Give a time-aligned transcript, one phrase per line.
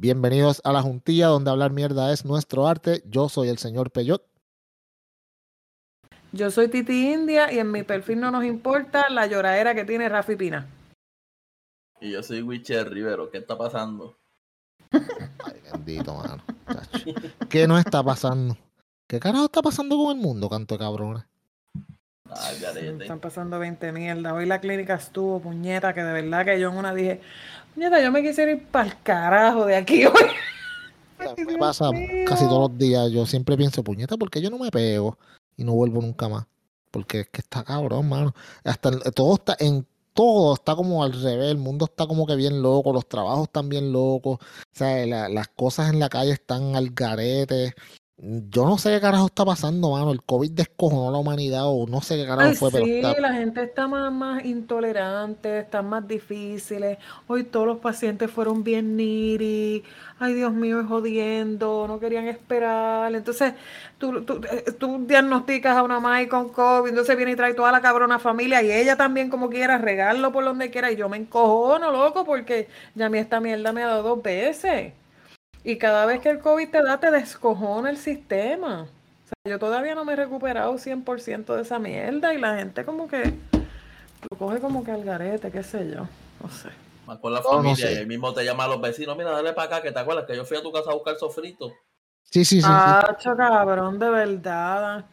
[0.00, 3.02] Bienvenidos a la juntilla donde hablar mierda es nuestro arte.
[3.04, 4.24] Yo soy el señor Peyot.
[6.32, 10.08] Yo soy Titi India y en mi perfil no nos importa la lloradera que tiene
[10.08, 10.66] Rafi Pina.
[12.00, 13.30] Y yo soy Witcher Rivero.
[13.30, 14.16] ¿Qué está pasando?
[14.90, 16.42] Ay, bendito, mano.
[16.66, 17.10] Chacho.
[17.50, 18.56] ¿Qué no está pasando?
[19.06, 21.24] ¿Qué carajo está pasando con el mundo, canto de cabrones?
[22.30, 23.02] Ay, garete.
[23.02, 24.32] Están pasando 20 mierda.
[24.32, 27.20] Hoy la clínica estuvo, puñeta, que de verdad que yo en una dije,
[27.74, 30.12] puñeta, yo me quisiera ir para el carajo de aquí hoy.
[31.46, 32.24] Me pasa mío.
[32.26, 33.10] casi todos los días.
[33.10, 35.18] Yo siempre pienso, puñeta, ¿por qué yo no me pego
[35.56, 36.46] y no vuelvo nunca más?
[36.90, 38.34] Porque es que está cabrón, mano.
[38.64, 41.50] Hasta todo está en todo está como al revés.
[41.50, 42.92] El mundo está como que bien loco.
[42.92, 44.38] Los trabajos están bien locos.
[44.40, 47.74] O sea, la- las cosas en la calle están al garete.
[48.22, 50.12] Yo no sé qué carajo está pasando, mano.
[50.12, 52.96] El COVID descojonó a la humanidad o no sé qué carajo Ay, fue, pero sí,
[52.96, 56.98] está- la gente está más, más intolerante, están más difíciles.
[57.28, 59.82] Hoy todos los pacientes fueron bien needy.
[60.18, 63.14] Ay, Dios mío, es jodiendo, no querían esperar.
[63.14, 63.54] Entonces,
[63.96, 67.72] tú, tú, eh, tú diagnosticas a una Mai con COVID, entonces viene y trae toda
[67.72, 70.92] la cabrona familia y ella también como quiera, regarlo por donde quiera.
[70.92, 74.22] Y yo me encojono, loco, porque ya a mí esta mierda me ha dado dos
[74.22, 74.92] veces.
[75.62, 78.82] Y cada vez que el COVID te da, te descojona el sistema.
[78.82, 78.86] O
[79.26, 83.08] sea, yo todavía no me he recuperado 100% de esa mierda y la gente como
[83.08, 83.34] que
[84.30, 86.06] lo coge como que al garete, qué sé yo.
[86.42, 86.70] No sé.
[87.06, 87.92] Más con la No, no familia sé.
[87.94, 89.16] y ahí mismo te llama a los vecinos.
[89.16, 91.16] Mira, dale para acá, que te acuerdas que yo fui a tu casa a buscar
[91.16, 91.72] sofrito.
[92.22, 92.68] Sí, sí, sí.
[92.68, 92.68] sí.
[92.68, 95.04] Hacho, cabrón, de verdad.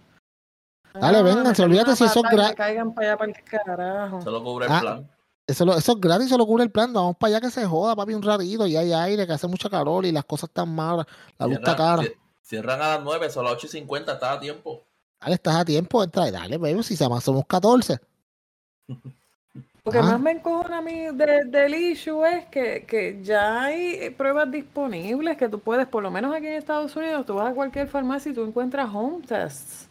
[0.93, 4.21] Dale, Ah, vénganse, me olvídate si eso es caigan para allá para el carajo.
[4.21, 5.09] Se lo cubre el Ah, plan.
[5.47, 6.91] Eso, lo- eso es gratis, eso lo cubre el plan.
[6.91, 8.67] Vamos para allá que se joda, papi, un ratito.
[8.67, 11.05] Y hay aire, que hace mucha calor y las cosas están malas.
[11.39, 12.01] La luz está cara.
[12.03, 14.83] cier- Cierran a las 9, son las 8 y 50, está a tiempo.
[15.21, 16.27] Dale, estás a tiempo, entra.
[16.27, 17.97] y Dale, baby, si se somos 14.
[19.85, 20.03] Lo que Ah.
[20.03, 25.37] más me encojona a mí de- del issue es que, que ya hay pruebas disponibles
[25.37, 28.31] que tú puedes, por lo menos aquí en Estados Unidos, tú vas a cualquier farmacia
[28.33, 29.86] y tú encuentras home tests.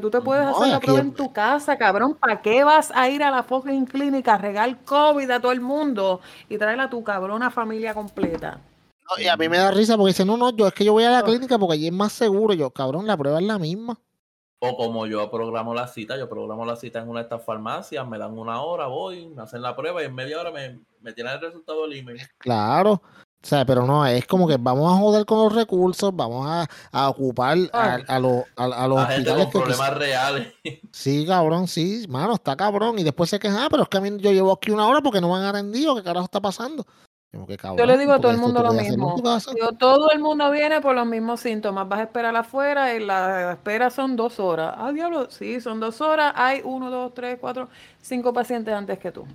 [0.00, 2.14] Tú te puedes No, hacer la prueba en- en tu casa, cabrón.
[2.14, 5.60] ¿Para qué vas a ir a la fucking clínica a regar COVID a todo el
[5.60, 8.60] mundo y traer a tu cabrona familia completa?
[9.08, 10.92] No, y a mí me da risa porque dice, no, no, yo es que yo
[10.92, 12.54] voy a la clínica porque allí es más seguro.
[12.54, 13.98] Yo, cabrón, la prueba es la misma.
[14.58, 18.06] O como yo programo la cita, yo programo la cita en una de estas farmacias,
[18.08, 21.12] me dan una hora, voy, me hacen la prueba y en media hora me, me
[21.12, 22.20] tienen el resultado del email.
[22.38, 23.00] Claro.
[23.44, 26.66] O sea, pero no, es como que vamos a joder con los recursos, vamos a,
[26.90, 28.02] a ocupar a, Ay.
[28.08, 30.54] a los, a, a los hospitales con que problemas reales.
[30.92, 32.98] Sí, cabrón, sí, mano, está cabrón.
[32.98, 35.02] Y después se quejan, ah, pero es que a mí yo llevo aquí una hora
[35.02, 36.86] porque no me han atendido, ¿qué carajo está pasando?
[37.34, 39.20] Como que, cabrón, Yo le digo a todo el mundo lo mismo.
[39.78, 41.86] todo el mundo viene por los mismos síntomas.
[41.86, 44.74] Vas a esperar afuera y la espera son dos horas.
[44.78, 46.32] Ah, diablo, sí, son dos horas.
[46.34, 47.68] Hay uno, dos, tres, cuatro,
[48.00, 49.26] cinco pacientes antes que tú.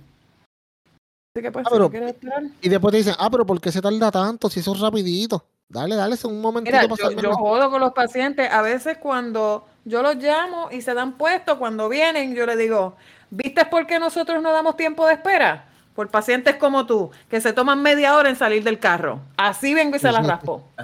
[1.34, 2.42] Así que pues, Ah, si pero- no quieres esperar.
[2.60, 4.50] Y después te dicen, ah, pero ¿por qué se tarda tanto?
[4.50, 5.44] Si eso es rapidito.
[5.68, 8.50] Dale, dale, es un momentito Mira, para yo, yo jodo con los pacientes.
[8.50, 12.96] A veces cuando yo los llamo y se dan puesto, cuando vienen, yo les digo,
[13.30, 15.66] ¿viste por qué nosotros no damos tiempo de espera?
[15.94, 19.20] Por pacientes como tú, que se toman media hora en salir del carro.
[19.36, 20.64] Así vengo y se las raspo.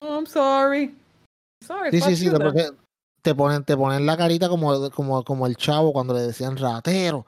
[0.00, 0.94] Oh, I'm sorry.
[1.66, 2.30] Sorry, Sí, sí, sí,
[3.20, 7.26] te ponen, te ponen la carita como, como, como el chavo cuando le decían ratero.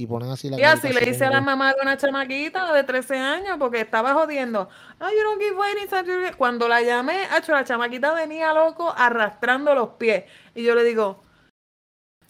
[0.00, 2.84] Y ponen así la Y así le hice a la mamá de una chamaquita de
[2.84, 4.70] 13 años porque estaba jodiendo.
[4.98, 6.32] Ay, you don't give waiting time to re-".
[6.32, 10.24] Cuando la llamé, acho, la chamaquita venía loco arrastrando los pies.
[10.54, 11.22] Y yo le digo,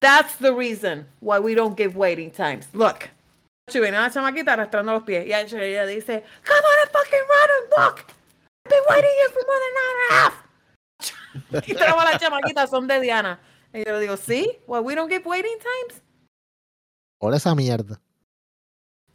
[0.01, 2.67] that's the reason why we don't give waiting times.
[2.73, 3.09] Look.
[3.73, 5.25] Y viene la chamaquita arrastrando los pies.
[5.25, 8.15] Y ella dice, come on and fucking run and walk.
[8.67, 10.35] I've been waiting here for more than an hour and a half.
[11.69, 13.39] y todas las chamaquitas son de Diana.
[13.73, 16.03] Y yo le digo, sí, why we don't give waiting times.
[17.21, 18.01] Por esa mierda.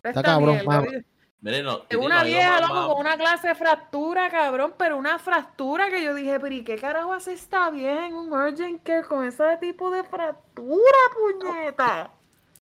[0.04, 5.18] Esta cabrón, mierda, no una vieja, loco, con una clase de fractura, cabrón, pero una
[5.18, 9.08] fractura que yo dije, pero ¿y qué carajo hace esta vieja en un urgent care
[9.08, 12.12] con ese tipo de fractura, puñeta?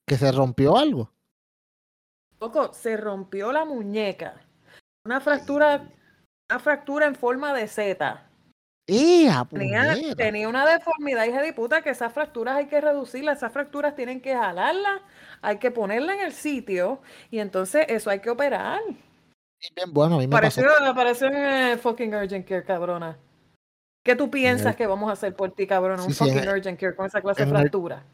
[0.07, 1.13] Que se rompió algo.
[2.41, 4.41] Loco, se rompió la muñeca.
[5.05, 5.89] Una fractura,
[6.49, 8.29] una fractura en forma de Z.
[8.89, 10.17] ¡Ea, Tenía, puñeta!
[10.17, 14.21] tenía una deformidad, hija de puta, que esas fracturas hay que reducirlas, esas fracturas tienen
[14.21, 15.03] que jalarlas,
[15.43, 17.01] hay que ponerla en el sitio,
[17.31, 18.81] y entonces eso hay que operar.
[19.77, 20.61] Bien bueno, a mí me pasó.
[20.63, 23.19] Pareció, apareció en eh, fucking urgent care, cabrona.
[24.05, 26.03] ¿Qué tú piensas que vamos a hacer por ti, cabrona?
[26.03, 28.05] Un Sí, fucking en- urgent care con esa clase de el- fractura.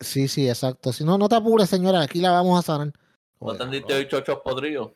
[0.00, 0.92] Sí, sí, exacto.
[0.92, 2.92] Si no, no te apures, señora, aquí la vamos a sanar.
[3.40, 4.92] ¿No atendiste hoy chochos podridos?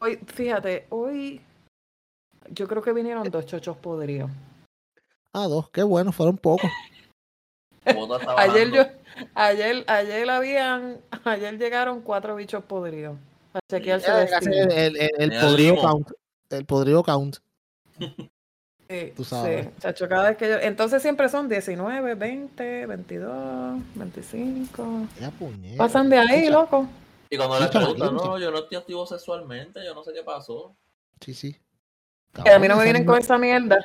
[0.00, 1.40] Hoy, fíjate, hoy
[2.50, 4.30] yo creo que vinieron dos chochos podridos.
[5.32, 6.70] Ah, dos, qué bueno, fueron pocos.
[8.36, 8.82] Ayer yo.
[9.34, 13.16] Ayer, ayer habían, ayer llegaron cuatro bichos podridos.
[13.54, 16.10] A chequearse Ya, el el, el, el podrido count.
[16.50, 17.36] el podrido count.
[18.88, 19.64] Sí, Tú sabes.
[19.66, 20.54] sí, chacho, cada vez que yo...
[20.60, 25.08] Entonces siempre son 19, 20, 22, 25.
[25.20, 25.76] Ya, puñeta.
[25.76, 26.88] Pasan de ahí, Escucha, loco.
[27.28, 30.22] Y cuando Sí, le preguntan, no, yo no estoy activo sexualmente, yo no sé qué
[30.22, 30.76] pasó.
[31.20, 31.56] Sí, sí.
[32.44, 33.76] Que a mí no me vienen con esa mierda.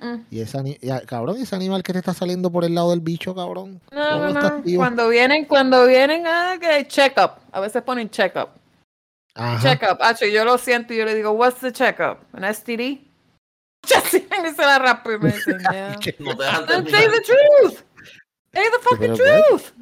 [0.00, 0.26] Mm.
[0.30, 3.34] Y ese ya, cabrón, ese animal que te está saliendo por el lado del bicho,
[3.34, 3.80] cabrón.
[3.92, 4.62] No, ¿Cómo no, no.
[4.76, 7.40] Cuando vienen, cuando vienen, ah, que check up.
[7.52, 8.50] A veces ponen check up.
[9.34, 9.60] Ajá.
[9.62, 9.98] Check up.
[10.32, 12.18] Yo lo siento y yo le digo, what's the check up?
[12.32, 13.08] ¿An STD?
[13.96, 15.96] Así y se la raspo y me dicen, yeah.
[16.18, 17.82] No te dejan Then say the truth.
[18.52, 19.72] Say the fucking truth.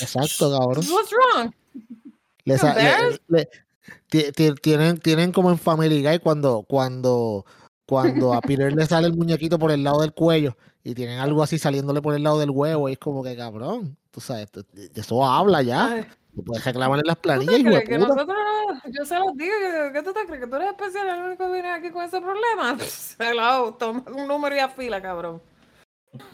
[0.00, 0.84] Exacto, cabrón.
[0.90, 1.54] What's wrong?
[2.44, 2.74] Le sa-
[3.28, 3.48] le-
[4.62, 7.44] tienen, tienen como en Family Guy cuando, cuando,
[7.88, 11.42] cuando a Peter le sale el muñequito por el lado del cuello y tienen algo
[11.42, 14.48] así saliéndole por el lado del huevo y es como que cabrón, tú sabes,
[14.94, 16.06] eso habla ya.
[16.34, 19.52] Tú puedes reclamarle las ¿tú planillas, crees que nosotros no- yo se los digo,
[19.92, 20.40] ¿qué tú te crees?
[20.42, 21.08] ¿Que tú eres especial?
[21.08, 22.76] ¿El único que viene aquí con ese problema?
[23.18, 25.40] Hello, toma un número y afila, cabrón.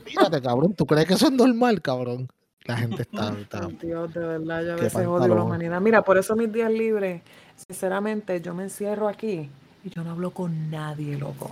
[0.04, 2.28] Fíjate, cabrón, ¿tú crees que eso es normal, cabrón?
[2.64, 5.80] La gente está, está- Dios, de verdad, yo a veces odio la humanidad.
[5.80, 7.22] Mira, por eso mis días libres,
[7.56, 9.48] sinceramente, yo me encierro aquí
[9.84, 11.50] y yo no hablo con nadie, loco.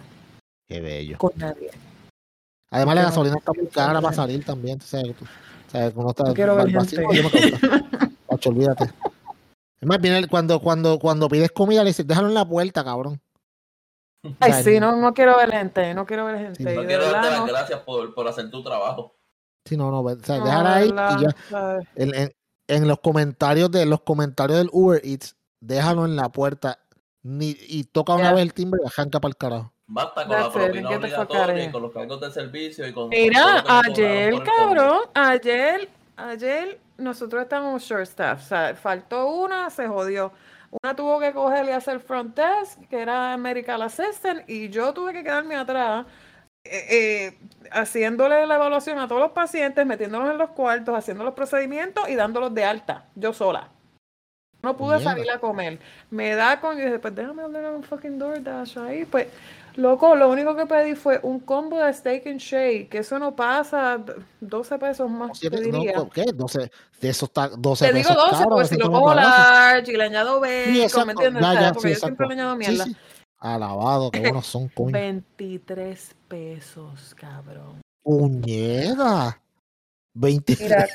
[0.69, 1.19] Qué bello.
[1.19, 1.71] Con nadie.
[2.71, 4.79] Además, la gasolina está muy cara para salir también.
[4.79, 5.15] Tú sabes,
[5.95, 7.05] uno está No quiero ver gente.
[8.27, 8.85] Ocho, olvídate.
[9.81, 12.83] Es más, viene el- cuando, cuando, cuando pides comida, le dices, déjalo en la puerta,
[12.83, 13.21] cabrón.
[14.41, 16.75] Ay, O sea, sí, no, no quiero ver gente, no quiero ver gente.
[16.77, 19.17] No quiero darte las gracias por, por hacer tu trabajo.
[19.67, 21.79] Sí, no, no, o sea, no, déjala ahí verdad, y ya.
[21.97, 22.33] en-
[22.69, 26.79] en los comentarios de los comentarios del Uber Eats, déjalo en la puerta
[27.23, 29.73] ni, y toca una vez el timbre y arranca para el carajo.
[29.87, 33.05] Basta con That's la propina obligatoria y con los cargos de servicio y con.
[33.05, 39.71] con Mira, cobraron ayer, cabrón, ayer, ayer nosotros estamos short staff, o sea, faltó una,
[39.71, 40.33] se jodió.
[40.83, 45.13] Una tuvo que coger y hacer front desk, que era medical assistant, y yo tuve
[45.13, 46.07] que quedarme atrás,
[46.65, 47.39] eh, eh,
[47.73, 52.15] haciéndole la evaluación a todos los pacientes, metiéndolos en los cuartos, haciendo los procedimientos y
[52.15, 53.69] dándolos de alta, yo sola.
[54.63, 55.11] No pude Mierda.
[55.15, 55.79] salir a comer.
[56.11, 59.05] Me da con, y dije, pues déjame hablar un fucking DoorDash ahí.
[59.05, 59.27] Pues,
[59.75, 63.35] loco, lo único que pedí fue un combo de steak and shake, que eso no
[63.35, 65.95] pasa, d- 12 pesos más, te Siete- no, diría.
[66.15, 66.27] ¿Qué?
[66.33, 66.71] 12,
[67.01, 69.93] de eso está 12 Te digo pesos 12, caros, porque eso si lo cojo large
[69.93, 71.11] y le añado Sí, bacon, ¿me exacto.
[71.11, 71.43] entiendes?
[71.43, 72.85] Ya, ya, Porque sí, yo siempre le añado Sí, mierda.
[72.85, 72.97] sí.
[73.39, 74.93] Alabado, qué buenos son, coño.
[74.93, 77.81] 23 pesos, cabrón.
[78.05, 79.41] Puñeta.
[80.15, 80.87] 20 Mira,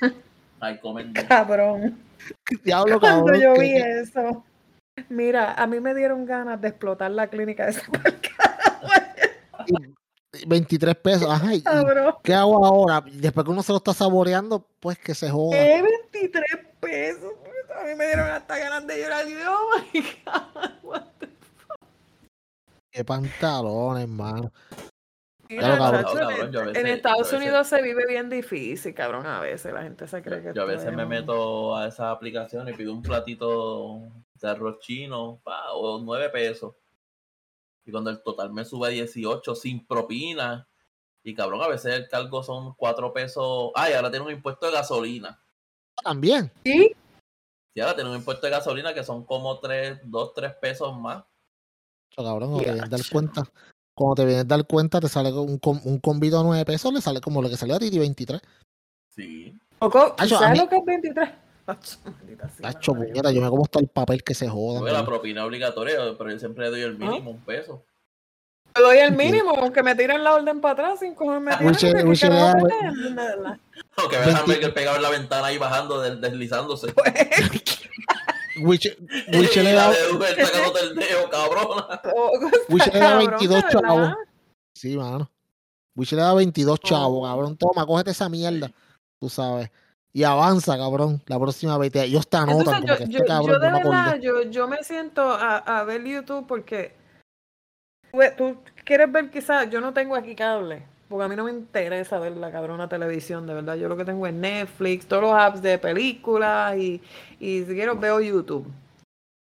[0.60, 1.12] Ay, comen.
[1.28, 1.98] cabrón.
[2.64, 3.40] diablo, Cuando cabrón.
[3.40, 4.44] yo ¿qué- vi eso,
[5.08, 7.82] mira, a mí me dieron ganas de explotar la clínica de ese
[8.20, 8.32] qué-
[10.46, 11.28] 23 pesos.
[11.30, 11.62] Ajá, ¿y-.
[12.22, 13.02] ¿qué hago ahora?
[13.12, 15.56] Después que uno se lo está saboreando, pues que se joda.
[15.58, 15.82] ¿Qué
[16.12, 16.44] 23
[16.80, 17.32] pesos?
[17.80, 19.28] A mí me dieron hasta ganas de llorar.
[19.28, 20.70] Y oh my God.
[20.82, 21.28] what the-
[22.90, 24.52] Qué pantalones, hermano.
[25.56, 26.02] Mira, cabrón.
[26.04, 28.28] chacho, Cabrón, yo a en, veces- en yo a Estados veces- Unidos se vive bien
[28.30, 29.26] difícil, cabrón.
[29.26, 30.52] A veces la gente se cree que.
[30.54, 34.00] Yo a veces es me meto a esa aplicación y pido un platito
[34.34, 36.74] de arroz chino pa, o 9 pesos.
[37.84, 40.68] Y cuando el total me sube a 18 sin propina.
[41.24, 43.70] Y cabrón, a veces el cargo son 4 pesos.
[43.74, 45.40] Ay, ahora tiene un impuesto de gasolina.
[46.02, 46.50] También.
[46.64, 46.94] ¿Sí?
[47.74, 51.24] Y ahora tiene un impuesto de gasolina que son como 3, 2, 3 pesos más.
[52.14, 53.42] Cabrón, a dar cuenta,
[53.94, 56.92] cuando te vienes a dar cuenta, te sale un, com- un combito a 9 pesos,
[56.92, 58.40] le sale como lo que salió a Titi 23.
[59.08, 59.58] Sí.
[60.38, 61.30] ¿Sabes mí- lo que es 23?
[61.66, 64.90] Acho, maldita sea, Tacho, puñeta, yo me como hasta el papel que se joda.
[64.92, 67.84] La propina obligatoria, pero yo siempre le doy el mínimo, un peso.
[68.72, 71.92] Te doy el mínimo, aunque me tiren la orden para atrás sin cogerme tienen, Wiche-
[71.92, 72.40] porque Wiche ¿qué le
[73.12, 73.58] de verdad?
[73.96, 74.30] Aunque me 20.
[74.32, 76.94] dejan ver pegado en la ventana ahí bajando, deslizándose.
[78.60, 79.90] Wiche le da.
[82.14, 84.14] Oco, Wiche le da cabrón, 22 de chavos.
[84.74, 85.30] Sí, mano.
[85.96, 87.24] Wiche le da 22 chavos, Oh.
[87.24, 87.56] cabrón.
[87.56, 88.70] Toma, cógete esa mierda.
[89.20, 89.70] Tú sabes.
[90.12, 91.22] Y avanza, cabrón.
[91.26, 91.92] La próxima vez.
[91.92, 94.42] te- Ellos te anotan Entonces, como yo, que yo, este cabrón yo de verdad, yo,
[94.42, 96.94] yo me siento a, a ver YouTube porque
[98.10, 101.44] tú, ve- tú quieres ver quizás, yo no tengo aquí cable, porque a mí no
[101.44, 103.76] me interesa ver la cabrona televisión, de verdad.
[103.76, 107.00] Yo lo que tengo es Netflix, todos los apps de películas y,
[107.38, 108.66] y si quiero veo YouTube.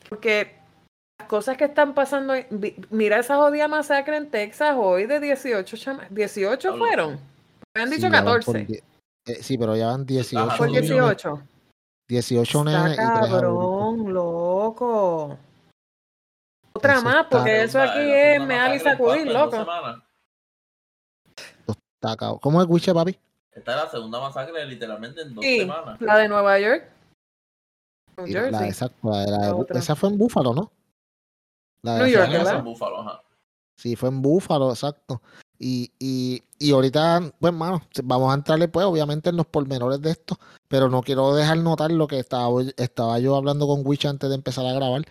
[0.09, 0.55] Porque
[1.19, 2.35] las cosas que están pasando,
[2.91, 6.79] mira esa jodida masacre en Texas hoy de 18, chama- 18 Hablo.
[6.79, 7.21] fueron.
[7.75, 8.65] Me han Sí, dicho por 14.
[8.67, 8.83] die-
[9.27, 10.47] eh, sí, pero ya van 18.
[10.49, 10.83] Ajá, Por niños.
[10.83, 11.43] 18.
[12.09, 13.41] 18 nenes y Está 3 adultos.
[13.41, 15.39] cabrón, loco.
[16.75, 19.67] Otra Eso más, porque eso aquí es segunda mear y sacudir, loco.
[22.15, 23.19] ¿Cómo es Wiche, papi?
[23.53, 26.01] Esta es la segunda masacre literalmente en dos Sí, semanas.
[26.01, 26.85] la de Nueva York.
[28.19, 28.69] New La, Jersey.
[28.69, 30.71] exacto, la de- la de esa fue en Búfalo, ¿no?
[31.83, 32.59] La New de York, semana ¿verdad?
[32.61, 33.23] en Búfalo, ajá.
[33.77, 35.21] Sí, fue en Búfalo, exacto.
[35.59, 40.11] Y, y, y ahorita, pues, mano, vamos a entrarle, pues, obviamente en los pormenores de
[40.11, 44.29] esto, pero no quiero dejar notar lo que estaba, estaba yo hablando con Witch antes
[44.29, 45.03] de empezar a grabar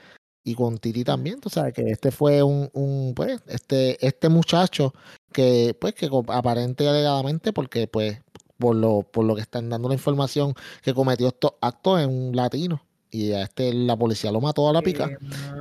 [0.43, 4.93] y con Titi también, tú sabes, que este fue un, un pues, este, este muchacho
[5.35, 8.21] que, pues, que aparente y alegadamente, porque, pues,
[8.57, 12.35] por lo, por lo que están dando la información, que cometió estos actos en un
[12.35, 12.81] latino.
[13.11, 15.05] Y a este la policía lo mató a la pica.
[15.09, 15.17] Eh,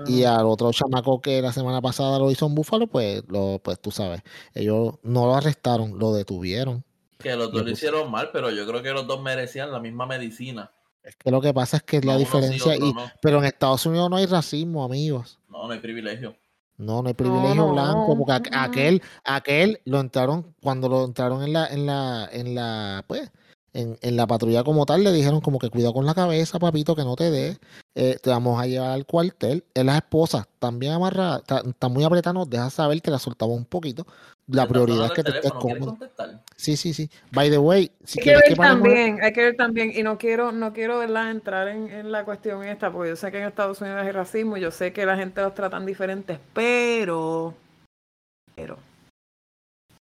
[0.06, 3.80] Y al otro chamaco que la semana pasada lo hizo en Búfalo, pues, lo, pues
[3.80, 4.22] tú sabes,
[4.54, 6.82] ellos no lo arrestaron, lo detuvieron.
[7.18, 9.80] Que los dos lo puse- hicieron mal, pero yo creo que los dos merecían la
[9.80, 10.70] misma medicina.
[11.02, 13.10] Es que lo que pasa es que la No, diferencia, y, no.
[13.20, 15.38] pero en Estados Unidos no hay racismo, amigos.
[15.50, 16.34] No, no hay privilegio.
[16.76, 21.42] No, no hay privilegio no, blanco, porque aqu- aquel, aquel lo entraron, cuando lo entraron
[21.42, 23.30] en la, en la, en la, pues,
[23.74, 26.96] en, en la patrulla como tal, le dijeron como que cuidado con la cabeza, papito,
[26.96, 27.58] que no te dé,
[27.94, 29.64] eh, te vamos a llevar al cuartel.
[29.74, 33.56] Él las esposas, también amarrada, está, está muy apretada, nos deja saber que la soltamos
[33.56, 34.06] un poquito.
[34.46, 36.38] La Está prioridad es que te estés teléfono, ¿quieres cómodo.
[36.56, 37.10] Sí, sí, sí.
[37.32, 40.02] By the way, si Hay que quieres ver que también, hay que ver también, y
[40.02, 41.30] no quiero, no quiero ¿verdad?
[41.30, 44.56] entrar en, en la cuestión esta, porque yo sé que en Estados Unidos hay racismo,
[44.56, 47.54] yo sé que la gente los tratan diferentes, pero,
[48.54, 48.78] pero,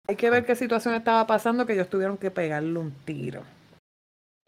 [0.08, 3.44] hay que ver qué situación estaba pasando que ellos tuvieron que pegarle un tiro.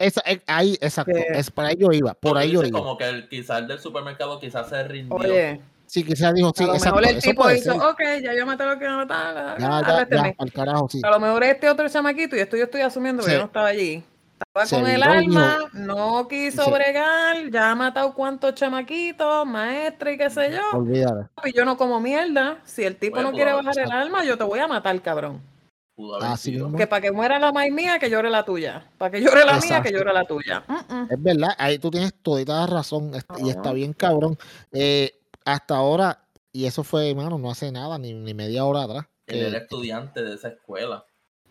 [0.02, 2.78] Esa, eh, ahí, exacto, Que- es para ahí yo iba, por ahí yo iba.
[2.78, 5.16] como que el, quizás el del supermercado quizás se rindió.
[5.16, 7.82] Oye, Sí, quizás dijo, sí, a lo exacto, mejor el tipo hizo, ser.
[7.82, 10.28] ok, ya yo maté lo que no mataba, Ya, ya, arrésteme".
[10.30, 11.00] ya, al carajo, sí.
[11.04, 13.66] A lo mejor este otro chamaquito, y esto yo estoy asumiendo que yo no estaba
[13.68, 14.02] allí.
[14.40, 19.46] Estaba se con el dijo- alma, no quiso se- bregar, ya ha matado cuantos chamaquitos,
[19.46, 20.78] maestra y qué sé yo.
[20.78, 21.28] Olvídate.
[21.44, 22.56] Y yo no como mierda.
[22.64, 25.40] Si el tipo no quiere bajar el alma, yo te voy a matar, cabrón.
[25.94, 26.72] Pudo haber sido.
[26.72, 28.90] Que para que muera la maíz mía, que llore la tuya.
[28.98, 30.64] Para que llore la mía, que llore la tuya.
[31.10, 34.38] Es verdad, ahí tú tienes todita la razón y está bien cabrón.
[34.72, 35.12] Eh,
[35.44, 39.06] hasta ahora, y eso fue, hermano, no hace nada, ni, ni media hora atrás.
[39.26, 41.04] Él era estudiante de esa escuela.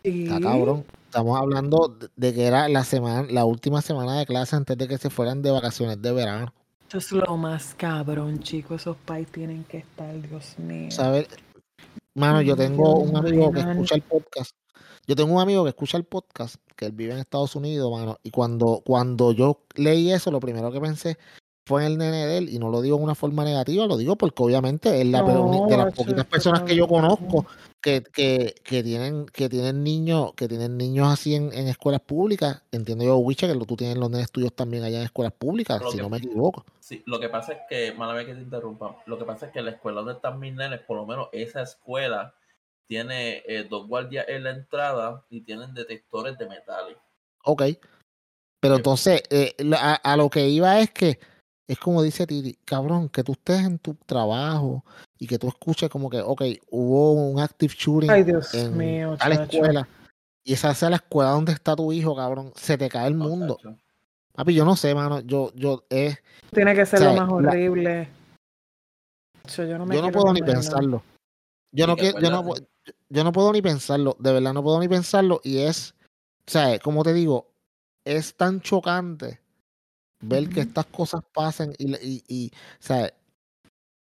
[0.03, 0.85] está cabrón.
[1.05, 4.87] Estamos hablando de, de que era la semana, la última semana de clase antes de
[4.87, 6.53] que se fueran de vacaciones de verano.
[6.87, 8.81] Eso es lo más cabrón, chicos.
[8.81, 10.91] Esos pais tienen que estar, Dios mío.
[10.91, 11.27] ¿Sabes?
[12.15, 14.51] Mano, yo tengo un amigo que escucha el podcast.
[15.07, 18.19] Yo tengo un amigo que escucha el podcast, que él vive en Estados Unidos, mano.
[18.23, 21.17] Y cuando, cuando yo leí eso, lo primero que pensé
[21.65, 22.49] fue en el nene de él.
[22.49, 25.67] Y no lo digo de una forma negativa, lo digo porque obviamente es la No,
[25.69, 27.45] de las poquitas personas que yo conozco
[27.81, 32.61] que, que, que tienen, que tienen niños, que tienen niños así en, en escuelas públicas.
[32.71, 35.81] Entiendo yo, Wicha, que lo- tú tienes los nenes tuyos también allá en escuelas públicas,
[35.91, 36.63] si no me equivoco.
[36.81, 39.51] Sí, lo que pasa es que, mala vez que te interrumpa, lo que pasa es
[39.51, 42.33] que la escuela donde están mis nenes, por lo menos esa escuela,
[42.87, 46.97] tiene eh, dos guardias en la entrada y tienen detectores de metales.
[47.45, 47.63] Ok.
[48.59, 48.79] Pero Sí.
[48.79, 51.19] entonces, eh, a, a lo que iba es que,
[51.67, 54.83] es como dice Titi, cabrón, que tú estés en tu trabajo
[55.19, 59.15] y que tú escuches como que, ok, hubo un active shooting Ay, Dios en mío,
[59.17, 59.87] tal escuela
[60.43, 63.59] y esa sea la escuela donde está tu hijo, cabrón, se te cae el mundo.
[63.63, 63.77] muchacho.
[64.33, 66.15] Papi, yo no sé, mano, yo, yo, eh,
[66.51, 68.07] Tiene que ser O sea, lo más horrible.
[69.57, 70.61] Yo no, me yo no puedo ni imaginar.
[70.63, 71.03] pensarlo.
[71.73, 72.53] Yo no, que yo, no,
[73.09, 75.93] yo no puedo ni pensarlo, de verdad no puedo ni pensarlo y es,
[76.47, 77.47] o sea, como te digo,
[78.05, 79.39] es tan chocante
[80.21, 83.13] ver que estas cosas pasen y, y, y o sea,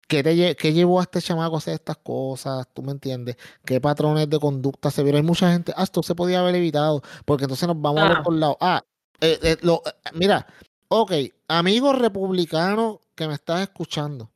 [0.08, 2.68] ¿qué, te, lle- qué llevó a este chamaco a hacer estas cosas?
[2.74, 3.38] ¿Tú me entiendes?
[3.64, 5.22] ¿Qué patrones de conducta se vieron?
[5.22, 8.10] Hay mucha gente, ah, esto se podía haber evitado, porque entonces nos vamos a Ah.
[8.10, 8.58] los otros lados.
[8.60, 8.84] Ah,
[9.22, 10.46] eh, eh, lo- eh, mira,
[10.88, 11.12] ok,
[11.48, 14.30] amigo republicano que me estás escuchando,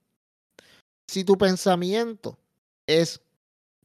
[1.08, 2.38] si tu pensamiento
[2.88, 3.22] es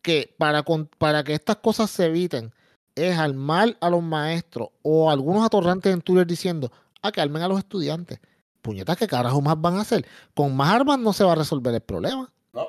[0.03, 2.53] que para, con- para que estas cosas se eviten,
[2.95, 7.49] es armar a los maestros o algunos atorrantes en Twitter diciendo, a que armen a
[7.49, 8.19] los estudiantes.
[8.63, 10.05] Puñetas, ¿qué carajo más van a hacer?
[10.35, 12.33] Con más armas no se va a resolver el problema.
[12.53, 12.67] No.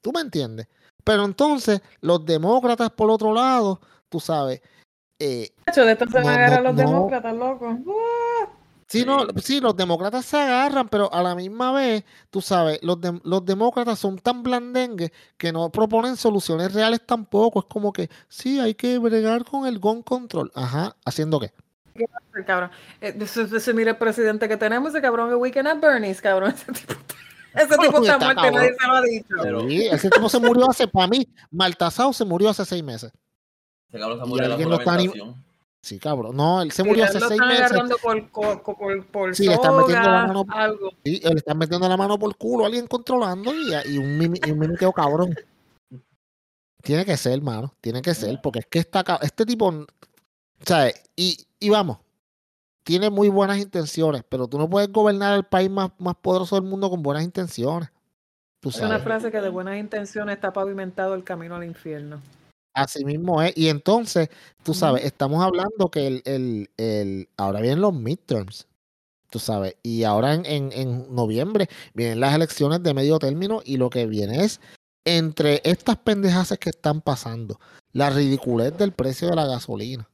[0.00, 0.68] ¿Tú me entiendes?
[1.04, 4.60] Pero entonces, los demócratas, por otro lado, tú sabes,
[5.18, 5.50] eh,
[5.84, 6.82] de esto se van No, a agarrar no, los no.
[6.90, 7.78] demócratas, loco.
[8.86, 9.60] Sí, no, Sí.
[9.60, 13.98] los demócratas se agarran, pero a la misma vez, tú sabes, los, dem- los demócratas
[13.98, 17.60] son tan blandengues que no proponen soluciones reales tampoco.
[17.60, 20.50] Es como que, sí, hay que bregar con el gun control.
[20.54, 21.52] Ajá, ¿haciendo qué?
[22.34, 22.70] el cabrón.
[23.00, 23.18] Eh,
[23.74, 26.54] mira el presidente que tenemos, ese cabrón que Weekend at Bernie's, cabrón.
[27.54, 29.34] Ese tipo, ese tipo está Está muerto nadie se lo ha dicho.
[29.42, 33.10] Pero- Sí, ese tipo se murió hace, para mí, Maltasao se murió hace seis meses.
[33.88, 35.34] Ese cabrón se Y murió de la está anim-.
[35.80, 36.36] Sí, cabrón.
[36.36, 37.60] No, él se murió hace seis meses.
[37.66, 40.90] agarrando por, por, por, por Sí, le están metiendo la mano- algo.
[41.04, 44.40] Sí, le están metiendo la mano por culo a alguien controlando y, y un, mimi-
[44.46, 45.34] y un mimiteo cabrón.
[46.82, 47.72] Tiene que ser, hermano.
[47.80, 49.72] Tiene que ser, porque es que esta, ca- este tipo,
[50.64, 51.00] ¿sabes?
[51.16, 51.98] Y, y vamos,
[52.84, 56.64] tiene muy buenas intenciones, pero tú no puedes gobernar el país más, más poderoso del
[56.64, 57.88] mundo con buenas intenciones.
[58.60, 62.20] Tú Es una frase que de buenas intenciones está pavimentado el camino al infierno.
[62.82, 63.52] Así mismo es.
[63.56, 64.28] Y entonces,
[64.62, 68.66] tú sabes, estamos hablando que el, el, el, ahora vienen los midterms.
[69.30, 73.76] Tú sabes, y ahora en, en, en noviembre vienen las elecciones de medio término y
[73.76, 74.60] lo que viene es
[75.04, 77.60] entre estas pendejaces que están pasando,
[77.92, 80.08] la ridiculez del precio de la gasolina.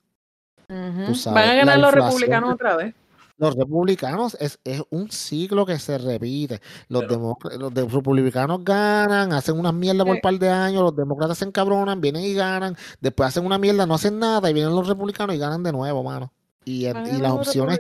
[0.69, 2.95] Sabes, Van a ganar los republicanos otra vez.
[3.37, 6.61] Los republicanos es, es un ciclo que se repite.
[6.89, 10.95] Los, Pero- los de- republicanos ganan, hacen unas mierdas por un par de años, los
[10.97, 14.75] demócratas se encabronan, vienen y ganan, después hacen una mierda, no hacen nada y vienen
[14.75, 16.33] los republicanos y ganan de nuevo, mano.
[16.67, 16.87] Y,
[17.21, 17.79] las opciones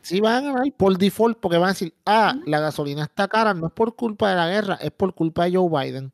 [0.00, 3.54] sí van a ganar por default porque van a decir, ah, la gasolina está cara,
[3.54, 6.12] no es por culpa de la guerra, es por culpa de Joe Biden.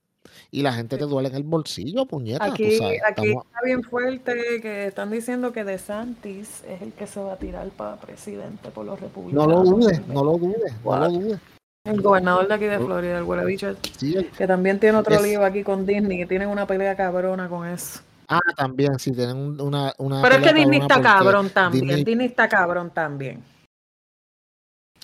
[0.50, 3.00] Y la gente te duele en el bolsillo, puñeta, tú Aquí, sabes.
[3.06, 7.34] aquí Estamos- está bien fuerte que están diciendo que DeSantis es el que se va
[7.34, 9.46] a tirar para presidente por los no republicanos.
[9.46, 11.40] lo dudes, no lo dudes, no lo dudes.
[11.84, 15.44] El gobernador de aquí de Florida, el huelebicho, Sí, que también tiene otro Es- lío
[15.44, 18.00] aquí con Disney, que tienen una pelea cabrona con eso.
[18.28, 21.84] Ah, también, sí, tienen un- una, una Pero es que Disney está cabrón también.
[21.86, 23.42] Disney- Disney está cabrón también.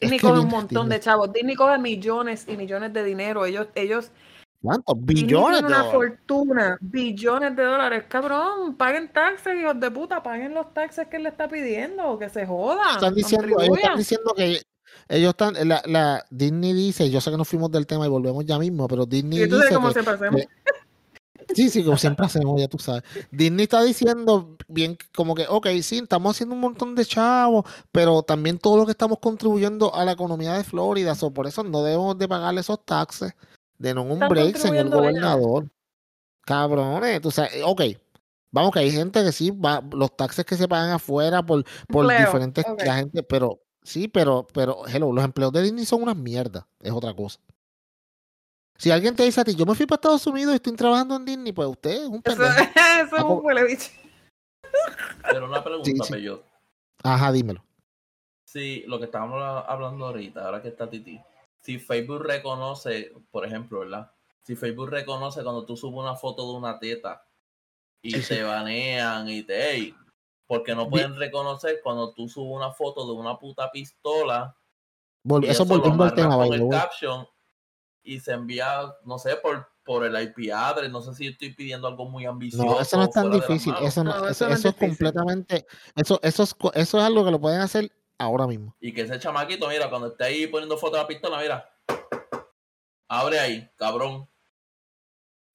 [0.01, 1.33] Disney coge un montón Disney- de chavos.
[1.33, 3.47] Disney coge millones y millones de dinero.
[3.47, 4.11] Ellos, ellos,
[4.65, 4.97] ¿Cuántos?
[4.99, 5.93] Billones de una dólares.
[5.93, 8.05] fortuna, billones de dólares.
[8.09, 12.31] Cabrón, paguen taxes, hijos de puta, paguen los taxes que él le está pidiendo, que
[12.31, 12.95] se joda.
[12.95, 14.63] Están diciendo, ellos están diciendo que
[15.11, 18.43] ellos están, la, la Disney dice, yo sé que nos fuimos del tema y volvemos
[18.47, 20.43] ya mismo, pero Disney Y tú sabes dice cómo que, siempre hacemos.
[21.55, 23.03] sí, sí, como siempre hacemos, ya tú sabes.
[23.31, 28.23] Disney está diciendo bien como que, ok, sí, estamos haciendo un montón de chavos, pero
[28.23, 31.83] también todo lo que estamos contribuyendo a la economía de Florida, so, por eso no
[31.83, 33.35] debemos de pagarle esos taxes,
[33.79, 35.69] de un Están break, señor gobernador.
[36.43, 37.83] Cabrones, tú sabes, ok.
[38.51, 42.05] Vamos que hay gente que sí, va, los taxes que se pagan afuera por, por
[42.05, 46.17] Empleo, diferentes, la gente, pero sí, pero, pero, hello, los empleos de Disney son unas
[46.17, 47.41] mierdas, es otra cosa.
[48.77, 51.17] Si alguien te dice a ti, yo me fui para Estados Unidos y estoy trabajando
[51.17, 52.53] en Disney, pues usted es un Eso, pendejo.
[53.05, 53.91] eso es Ah, un huele bicho.
[55.23, 56.13] Pero una pregunta, Sí, sí.
[56.13, 56.45] Peyot.
[57.03, 57.65] Ajá, dímelo.
[58.45, 61.21] Sí, lo que estábamos habla- hablando ahorita, ahora que está Titi.
[61.65, 64.13] Si Facebook reconoce, por ejemplo, ¿verdad?
[64.43, 67.27] Si Facebook reconoce cuando tú subes una foto de una teta
[68.03, 68.35] y Sí, sí.
[68.35, 69.71] te banean y te...
[69.71, 69.95] Hey,
[70.47, 74.55] porque no pueden reconocer cuando tú subes una foto de una puta pistola
[75.25, 77.27] Vol- y eso volviendo al tema, con el caption
[78.03, 80.91] y se envía, no sé, por, por el IP address.
[80.91, 82.67] No sé si estoy pidiendo algo muy ambicioso.
[82.67, 83.75] No, eso no es tan difícil.
[83.81, 84.89] Eso, no, No, eso, eso no es eso es difícil.
[85.07, 88.75] completamente, eso, eso, es, eso es algo que lo pueden hacer ahora mismo.
[88.81, 91.71] Y que ese chamaquito, mira, cuando esté ahí poniendo foto de la pistola, mira.
[93.09, 94.29] Abre ahí, cabrón.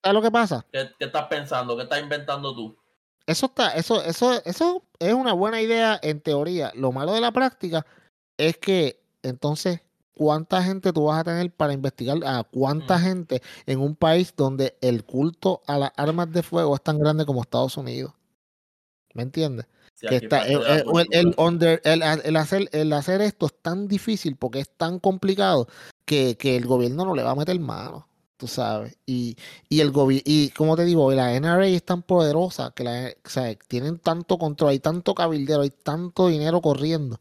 [0.04, 0.66] ¿Sabes lo que pasa?
[0.72, 1.76] ¿Qué, qué estás pensando?
[1.76, 2.78] ¿Qué estás inventando tú?
[3.26, 6.72] Eso está, eso, eso, eso es una buena idea en teoría.
[6.76, 7.86] Lo malo de la práctica
[8.38, 9.82] es que entonces,
[10.14, 13.02] ¿cuánta gente tú vas a tener para investigar a cuánta Mm.
[13.02, 17.26] gente en un país donde el culto a las armas de fuego es tan grande
[17.26, 18.14] como Estados Unidos?
[19.14, 19.66] ¿Me entiendes?
[20.00, 20.74] Si que está, el, de la
[21.12, 21.82] el- under-
[22.38, 25.68] hacer, el hacer esto es tan difícil porque es tan complicado
[26.06, 28.08] que, que el gobierno no le va a meter mano,
[28.38, 28.98] tú sabes.
[29.06, 29.36] Y,
[29.68, 33.30] y el gobierno, y como te digo, la NRA es tan poderosa que la, o
[33.30, 37.20] sea, tienen tanto control, hay tanto cabildero, hay tanto dinero corriendo.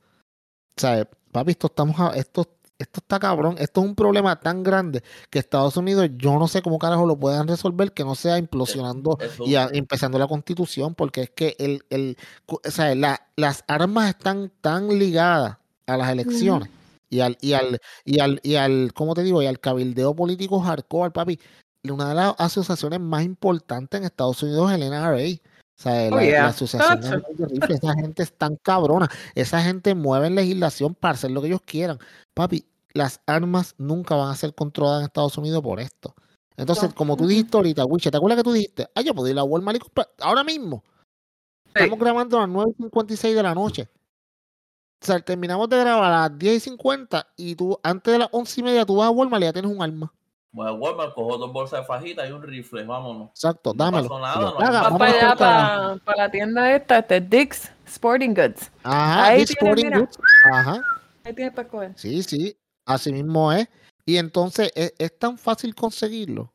[0.77, 1.07] ¿Sabes?
[1.33, 2.47] Papi, esto estamos a- esto,
[2.79, 6.62] esto está cabrón, esto es un problema tan grande que Estados Unidos, yo no sé
[6.62, 10.95] cómo carajo lo puedan resolver, que no sea implosionando Eso- y a- empezando la constitución,
[10.95, 16.11] porque es que el, el, o sea, la- las armas están tan ligadas a las
[16.11, 16.71] elecciones
[17.11, 19.43] y al, y al, y al, y al, ¿cómo te digo?
[19.43, 21.38] Y al cabildeo político hardcore, papi.
[21.91, 25.14] Una de las asociaciones más importantes en Estados Unidos es el NRA.
[25.17, 26.43] O sea, Oh, la, yeah.
[26.43, 29.09] la asociación de rifle, esa gente es tan cabrona.
[29.35, 31.99] Esa gente mueve legislación para hacer lo que ellos quieran.
[32.35, 36.14] Papi, las armas nunca van a ser controladas en Estados Unidos por esto.
[36.57, 38.88] Entonces, como tú dijiste ahorita, Wiche, ¿te acuerdas que tú dijiste?
[38.94, 40.83] Ah, yo puedo ir a Walmart y comprar ahora mismo.
[41.66, 41.72] Sí.
[41.85, 43.88] Estamos grabando a las 9.56 de la noche.
[45.01, 48.64] O sea, terminamos de grabar a las 10.50 y tú, antes de las 11 y
[48.64, 50.12] media, tú vas a Walmart y ya tienes un arma.
[50.51, 53.29] Voy a Walmart, cojo dos bolsas de fajita y un rifle, vámonos.
[53.29, 54.18] Exacto, No dámelo.
[54.18, 55.37] nada, no Vas para allá,
[56.05, 58.72] para, la tienda esta, este Dick's Sporting Goods.
[58.83, 59.98] Ajá, Ahí Dick's Sporting mira.
[60.01, 60.18] Goods.
[60.53, 60.83] Ajá,
[61.22, 61.92] Ahí tienes para escoger.
[61.96, 62.57] sí, sí,
[62.88, 63.68] así mismo es.
[64.07, 66.53] Y entonces es, es tan fácil conseguirlo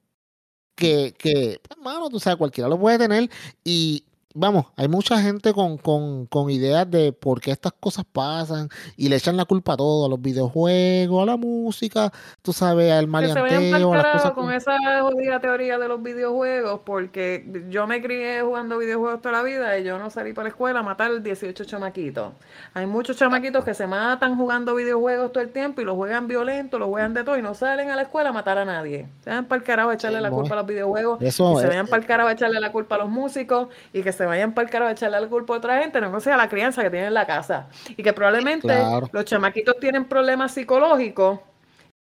[0.76, 3.30] que, que, pues, mano, tú sabes, cualquiera lo puede tener.
[3.63, 8.69] Y, vamos, hay mucha gente con, con, con, ideas de por qué estas cosas pasan
[8.98, 12.91] y le echan la culpa a todo, a los videojuegos, a la música, tú sabes,
[12.91, 18.02] al maleanteo, a las cosas con esa jodida teoría de los videojuegos, porque yo me
[18.02, 21.22] crié jugando videojuegos toda la vida y yo no salí para la escuela a matar
[21.22, 22.34] 18 chamaquitos.
[22.74, 26.80] Hay muchos chamaquitos que se matan jugando videojuegos todo el tiempo y los juegan violentos,
[26.80, 29.08] los juegan de todo y no salen a la escuela a matar a nadie.
[29.24, 31.88] Se vayan para el carajo a echarle la culpa a los videojuegos, y se vayan
[31.88, 34.66] para el carajo a echarle la culpa a los músicos y que se vayan para
[34.66, 37.08] el carajo a echarle la culpa a otra gente, no sea la crianza que tienen
[37.08, 37.68] en la casa.
[37.90, 38.74] Y que probablemente
[39.12, 41.40] los chamaquitos tienen problemas psicológicos.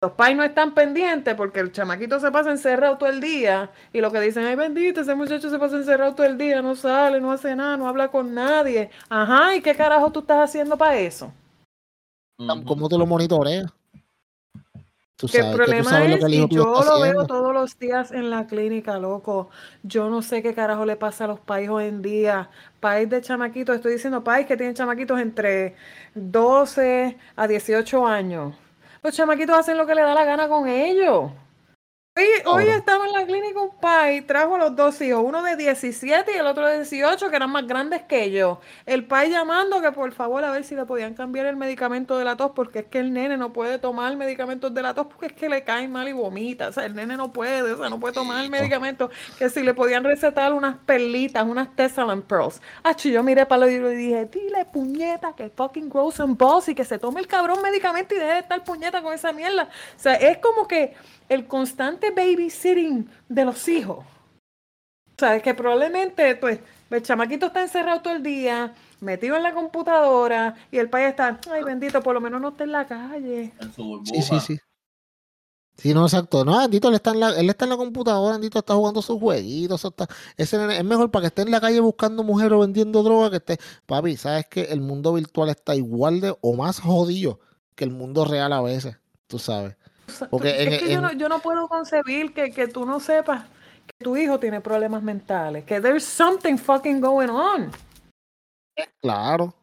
[0.03, 4.01] Los pais no están pendientes porque el chamaquito se pasa encerrado todo el día y
[4.01, 7.21] lo que dicen, ay bendito, ese muchacho se pasa encerrado todo el día, no sale,
[7.21, 8.89] no hace nada, no habla con nadie.
[9.09, 11.31] Ajá, ¿y qué carajo tú estás haciendo para eso?
[12.65, 13.71] ¿Cómo tú lo monitoreas?
[15.33, 19.49] El problema es que yo lo veo todos los días en la clínica, loco.
[19.83, 22.49] Yo no sé qué carajo le pasa a los países hoy en día.
[22.79, 25.75] País de chamaquitos, estoy diciendo país que tienen chamaquitos entre
[26.15, 28.55] 12 a 18 años.
[29.03, 31.31] Los chamaquitos hacen lo que le da la gana con ellos.
[32.13, 36.33] Hoy, estaba en la clínica un pai, trajo a los dos hijos, uno de 17
[36.33, 38.59] y el otro de 18, que eran más grandes que yo.
[38.85, 42.25] El pai llamando que por favor a ver si le podían cambiar el medicamento de
[42.25, 45.27] la tos, porque es que el nene no puede tomar medicamentos de la tos porque
[45.27, 46.67] es que le cae mal y vomita.
[46.67, 49.09] O sea, el nene no puede, o sea, no puede tomar el medicamento.
[49.39, 52.61] Que si le podían recetar unas perlitas, unas Tessalon Pearls.
[52.83, 56.67] Ah, yo miré para lo y le dije, dile puñeta que fucking gross and boss
[56.67, 59.69] y que se tome el cabrón medicamento y deje de estar puñeta con esa mierda.
[59.95, 60.93] O sea, es como que
[61.31, 63.99] el constante babysitting de los hijos.
[63.99, 69.43] O sea, es que probablemente, pues, el chamaquito está encerrado todo el día, metido en
[69.43, 72.85] la computadora, y el país está, ay bendito, por lo menos no está en la
[72.85, 73.53] calle.
[74.03, 74.59] sí, sí, sí.
[75.77, 76.43] Sí, no, exacto.
[76.43, 79.17] No, bendito, él está en la, él está en la computadora, bendito, está jugando sus
[79.17, 79.85] jueguitos.
[79.85, 83.29] Está, ese, es mejor para que esté en la calle buscando mujeres o vendiendo droga
[83.29, 83.57] que esté.
[83.85, 87.39] Papi, sabes que el mundo virtual está igual de o más jodido
[87.75, 89.77] que el mundo real a veces, tú sabes.
[90.29, 93.45] Porque es que yo, no, puedo concebir que, que, tú no sepas
[93.85, 97.71] que tu hijo tiene problemas mentales, que there's something fucking going on.
[99.01, 99.53] Claro.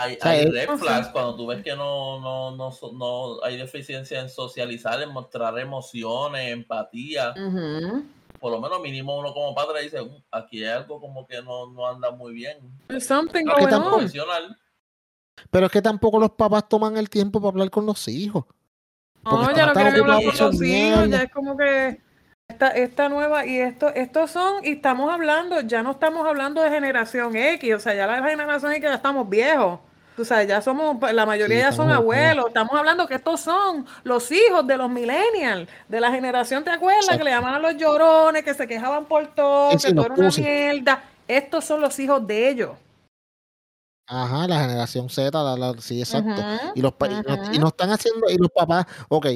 [0.00, 4.28] Hay, hay red flags cuando tú ves que no, no, no, no hay deficiencia en
[4.28, 7.34] socializar, en mostrar emociones, empatía.
[8.38, 11.72] Por lo menos mínimo uno como padre dice, uh, aquí hay algo como que no,
[11.72, 12.58] no anda muy bien.
[12.86, 14.56] There's something going on.
[15.50, 18.44] Pero es que tampoco los papás toman el tiempo para hablar con los hijos.
[19.30, 22.00] No, ya no quieren hablar con los hijos, ya es como que
[22.48, 26.70] esta, esta nueva, y esto, estos son, y estamos hablando, ya no estamos hablando de
[26.70, 29.80] generación X, o sea, ya la generación X ya estamos viejos.
[30.18, 32.48] O sea, ya somos, la mayoría ya son abuelos.
[32.48, 37.16] Estamos hablando que estos son los hijos de los millennials, de la generación, ¿te acuerdas?
[37.16, 41.04] Que le llamaban los llorones, que se quejaban por todo, que todo era una mierda.
[41.28, 42.70] Estos son los hijos de ellos.
[44.10, 45.30] Ajá, la generación Z,
[45.80, 46.42] sí, exacto.
[46.74, 46.94] y, los,
[47.52, 49.26] y, no están haciendo, y los papás, ok,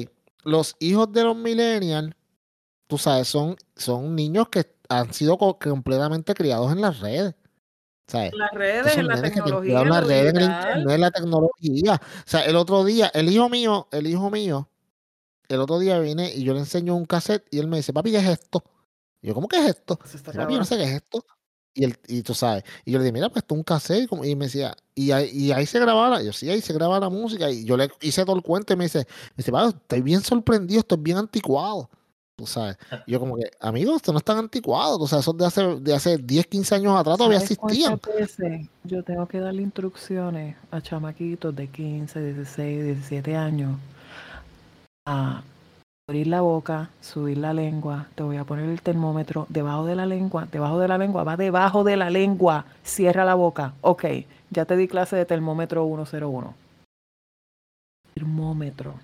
[0.45, 2.15] los hijos de los millennials,
[2.87, 7.35] tú sabes, son, son niños que han sido completamente criados en las redes.
[8.07, 8.33] ¿sabes?
[8.33, 9.81] Las redes, en la tecnología.
[9.81, 11.93] En las redes, en internet, en la tecnología.
[11.93, 14.69] O sea, el otro día, el hijo mío, el hijo mío,
[15.47, 18.11] el otro día vine y yo le enseño un cassette y él me dice, papi,
[18.11, 18.63] ¿qué es esto?
[19.21, 19.99] Y yo, ¿cómo que es esto?
[20.33, 21.25] Papi, no sé qué es esto.
[21.75, 24.09] Y, el, y tú sabes, y yo le dije, mira, pues es un cassette.
[24.23, 27.09] Y me decía, y ahí, y ahí se grababa, yo sí, ahí se grababa la
[27.09, 27.49] música.
[27.49, 30.79] Y yo le hice todo el cuento y me dice, me dice, estoy bien sorprendido,
[30.79, 31.89] esto es bien anticuado.
[32.35, 32.77] Tú sabes.
[33.05, 34.97] Y yo como que, amigos, esto no es tan anticuado.
[34.97, 37.99] O sea, eso de hace, de hace 10, 15 años atrás todavía existían.
[38.83, 43.77] Yo tengo que darle instrucciones a chamaquitos de 15, 16, 17 años
[45.05, 45.43] a
[46.07, 50.05] abrir la boca, subir la lengua, te voy a poner el termómetro debajo de la
[50.05, 53.73] lengua, debajo de la lengua, va debajo de la lengua, cierra la boca.
[53.79, 54.03] Ok,
[54.49, 56.53] ya te di clase de termómetro 101.
[58.13, 58.95] Termómetro.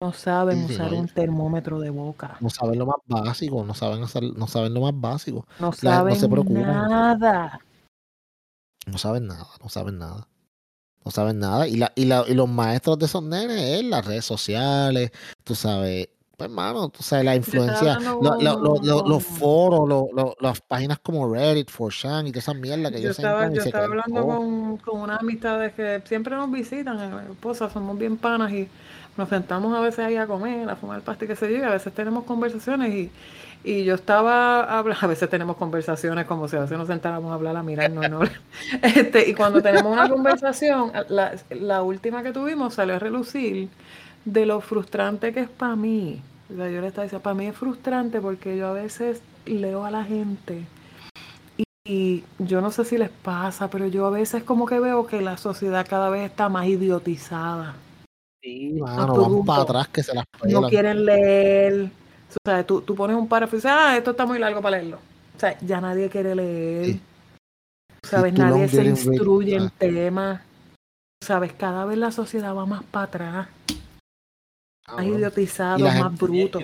[0.00, 2.36] No saben usar un termómetro de boca.
[2.40, 5.46] No saben lo más básico, no saben hacer, no saben lo más básico.
[5.58, 6.16] No saben
[6.48, 7.60] nada.
[8.86, 10.28] No saben nada, no saben nada.
[11.04, 11.66] No saben nada.
[11.66, 15.10] Y, la, y, la, y los maestros de esos nenes, las redes sociales,
[15.44, 16.08] tú sabes,
[16.40, 20.08] pues, hermano, tú sabes, la influencia, los foros,
[20.40, 24.24] las páginas como Reddit, 4chan y toda esa mierda que yo estaba, yo estaba hablando
[24.24, 28.68] con, con una amistad que siempre nos visitan, eh, esposa, somos bien panas y
[29.18, 31.72] nos sentamos a veces ahí a comer, a fumar pasta y que se yo, a
[31.72, 33.10] veces tenemos conversaciones y,
[33.62, 37.54] y yo estaba a veces tenemos conversaciones como si a veces nos sentáramos a hablar,
[37.54, 38.20] a mirarnos, ¿no?
[38.82, 43.68] este, y cuando tenemos una conversación, la, la última que tuvimos salió a relucir
[44.24, 48.20] de lo frustrante que es para mí yo le estaba diciendo, para mí es frustrante
[48.20, 50.64] porque yo a veces leo a la gente
[51.56, 55.06] y, Y yo no sé si les pasa, pero yo a veces como que veo
[55.06, 57.74] que la sociedad cada vez está más idiotizada.
[58.42, 61.90] Sí, No mano, vamos para atrás que se las No quieren leer.
[62.30, 64.76] O sea, tú, tú pones un párrafo y dices, ah, esto está muy largo para
[64.78, 64.98] leerlo.
[65.36, 66.86] O sea, ya nadie quiere leer.
[66.86, 67.00] Sí.
[68.02, 68.32] ¿Sabes?
[68.34, 68.90] Nadie se read.
[68.90, 70.40] instruye en temas.
[71.22, 71.52] ¿Sabes?
[71.52, 73.48] Cada vez la sociedad va más para atrás.
[74.96, 76.62] Más idiotizados, más gente brutos.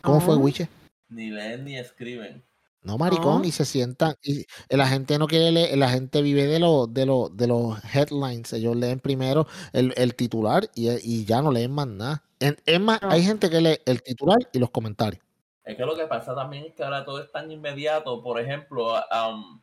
[0.00, 0.38] ¿Cómo fue, Ah.
[0.38, 0.68] Wiche?
[1.08, 2.42] ni leen ni escriben.
[2.82, 3.44] No, maricón, No.
[3.44, 7.06] y se sientan, y la gente no quiere leer, la gente vive de los, de
[7.06, 11.70] los, de los headlines, ellos leen primero el, el titular y, y ya no leen
[11.70, 12.24] más nada.
[12.40, 15.22] En- es más, hay gente que lee el titular y los comentarios.
[15.64, 18.20] Es que lo que pasa también es que ahora todo es tan inmediato.
[18.20, 19.60] Por ejemplo, um,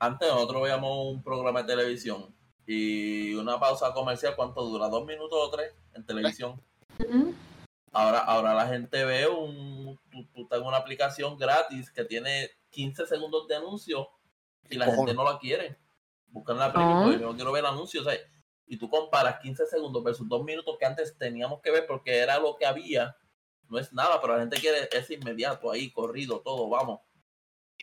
[0.00, 2.34] antes nosotros veíamos un programa de televisión
[2.70, 4.88] y una pausa comercial, ¿cuánto dura?
[4.88, 6.60] ¿Dos minutos o tres en televisión?
[7.92, 12.50] Ahora, ahora la gente ve un, tú, tú estás en una aplicación gratis que tiene
[12.68, 14.10] 15 segundos de anuncio
[14.68, 15.78] y la gente no la quiere.
[16.26, 17.14] Buscan la película Ah.
[17.16, 18.06] y yo no quiero ver anuncios.
[18.06, 18.20] o sea,
[18.66, 22.38] y tú comparas 15 segundos versus dos minutos que antes teníamos que ver porque era
[22.38, 23.16] lo que había.
[23.70, 27.00] No es nada, pero la gente quiere ese inmediato ahí, corrido, todo, vamos.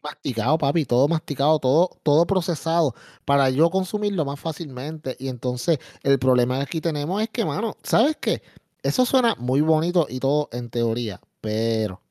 [0.04, 2.94] Masticado, papi, todo masticado, todo, todo procesado
[3.26, 5.16] para yo consumirlo más fácilmente.
[5.20, 8.44] Y entonces el problema que aquí tenemos es que, mano, ¿sabes qué?
[8.84, 12.02] Eso suena muy bonito y todo en teoría, pero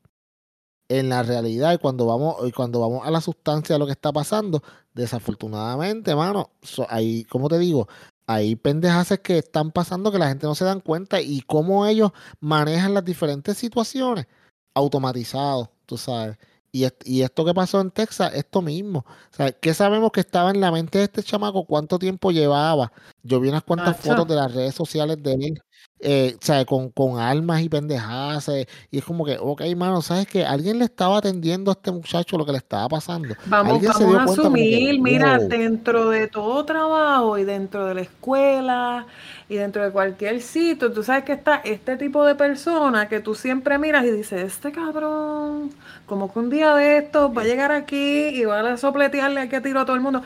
[0.88, 4.12] en la realidad y cuando vamos, cuando vamos a la sustancia de lo que está
[4.12, 4.62] pasando,
[4.94, 7.88] desafortunadamente, mano, so- hay, como te digo,
[8.26, 12.12] hay pendejaces que están pasando que la gente no se dan cuenta y cómo ellos
[12.40, 14.26] manejan las diferentes situaciones
[14.74, 16.38] automatizado, tú sabes.
[16.74, 19.00] Y, est- y esto que pasó en Texas, esto mismo.
[19.32, 21.66] O sea, ¿qué sabemos que estaba en la mente de este chamaco?
[21.66, 22.92] ¿Cuánto tiempo llevaba?
[23.22, 25.62] Yo vi unas cuantas fotos de las redes sociales de él,
[26.04, 28.48] eh, sea, con, con armas y pendejadas.
[28.50, 30.44] eh, y es como que, ok, mano, ¿sabes qué?
[30.44, 33.34] Alguien le estaba atendiendo a este muchacho lo que le estaba pasando.
[33.46, 35.48] Vamos, vamos a que, asumir, mira, wow.
[35.48, 39.06] dentro de todo trabajo y dentro de la escuela
[39.48, 43.34] y dentro de cualquier sitio, tú sabes que está este tipo de persona que tú
[43.34, 45.70] siempre miras y dices, este cabrón,
[46.06, 49.56] como que un día de estos va a llegar aquí y va a sopletearle aquí
[49.56, 50.22] a tiro a todo el mundo.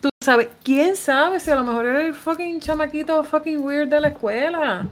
[0.00, 4.00] Tú sabes, quién sabe si a lo mejor era el fucking chamaquito fucking weird de
[4.00, 4.88] la escuela.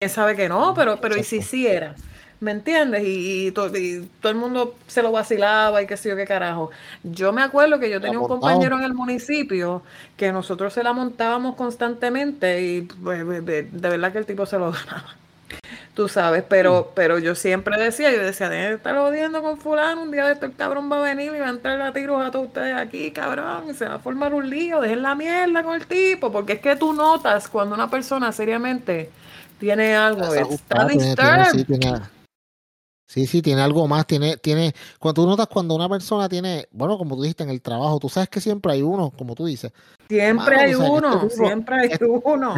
[0.00, 1.94] Quién sabe que no, pero, pero y si sí era.
[2.40, 3.02] ¿Me entiendes?
[3.04, 6.24] Y, y to- y todo el mundo se lo vacilaba y qué sé yo qué
[6.26, 6.70] carajo.
[7.02, 9.82] Yo me acuerdo que yo tenía un compañero en el municipio
[10.16, 14.72] que nosotros se la montábamos constantemente y pues, de, verdad que el tipo se lo
[14.72, 15.16] ganaba.
[15.94, 20.02] Tú sabes, pero, pero yo siempre decía, yo decía, dejen de estar jodiendo con fulano,
[20.02, 22.24] un día de esto el cabrón va a venir y va a entrar a tiros
[22.24, 25.62] a todos ustedes aquí, cabrón, y se va a formar un lío, dejen la mierda
[25.62, 29.10] con el tipo, porque es que tú notas cuando una persona seriamente
[29.60, 32.00] tiene algo, desajustada, tiene- sí, tiene-
[33.06, 36.96] sí, sí, tiene algo más, tiene, tiene, cuando tú notas cuando una persona tiene, bueno,
[36.96, 39.72] como tú dijiste en el trabajo, tú sabes que siempre hay uno, como tú dices,
[40.08, 42.54] Siempre Mano, hay este uno, tipo- siempre hay este- uno.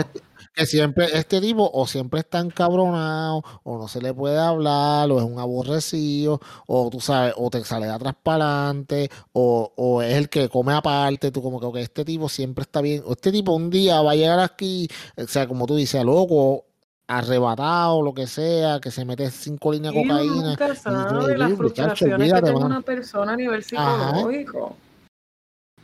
[0.55, 5.19] que siempre este tipo o siempre está encabronado o no se le puede hablar o
[5.19, 10.03] es un aborrecido o tú sabes o te sale de atrás para adelante o, o
[10.03, 13.33] es el que come aparte tú como que este tipo siempre está bien o este
[13.33, 16.65] tipo un día va a llegar aquí o sea como tú dices loco
[17.09, 22.33] arrebatado lo que sea que se mete cinco líneas de cocaína nunca sabe las frustraciones
[22.33, 24.11] que tiene una persona a nivel Ajá.
[24.15, 24.77] psicológico.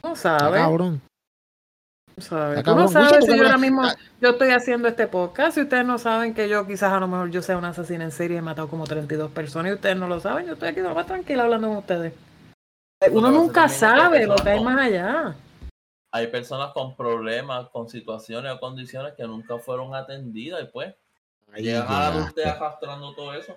[0.02, 0.60] No Está sabes.
[0.60, 1.00] cabrón
[2.14, 2.64] Tú sabes.
[2.64, 2.94] Tú no si
[3.36, 6.66] yo ahora mismo la- yo estoy haciendo este podcast y ustedes no saben que yo
[6.66, 9.30] quizás a lo mejor yo sea una asesina en serie y he matado como 32
[9.30, 10.46] personas y ustedes no lo saben.
[10.46, 12.14] Yo estoy aquí más tranquila hablando con ustedes.
[13.12, 15.36] Uno nunca sabe lo que hay más allá.
[16.12, 20.94] Hay personas con problemas, con situaciones o condiciones que nunca fueron atendidas y pues
[21.52, 22.64] ahí llegan a la adultez llegaste.
[22.64, 23.54] arrastrando todo eso.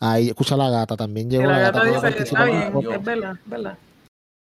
[0.00, 3.32] ahí escucha la gata también llegó la la gata dice, participar está bien, es verdad,
[3.44, 3.78] es verdad.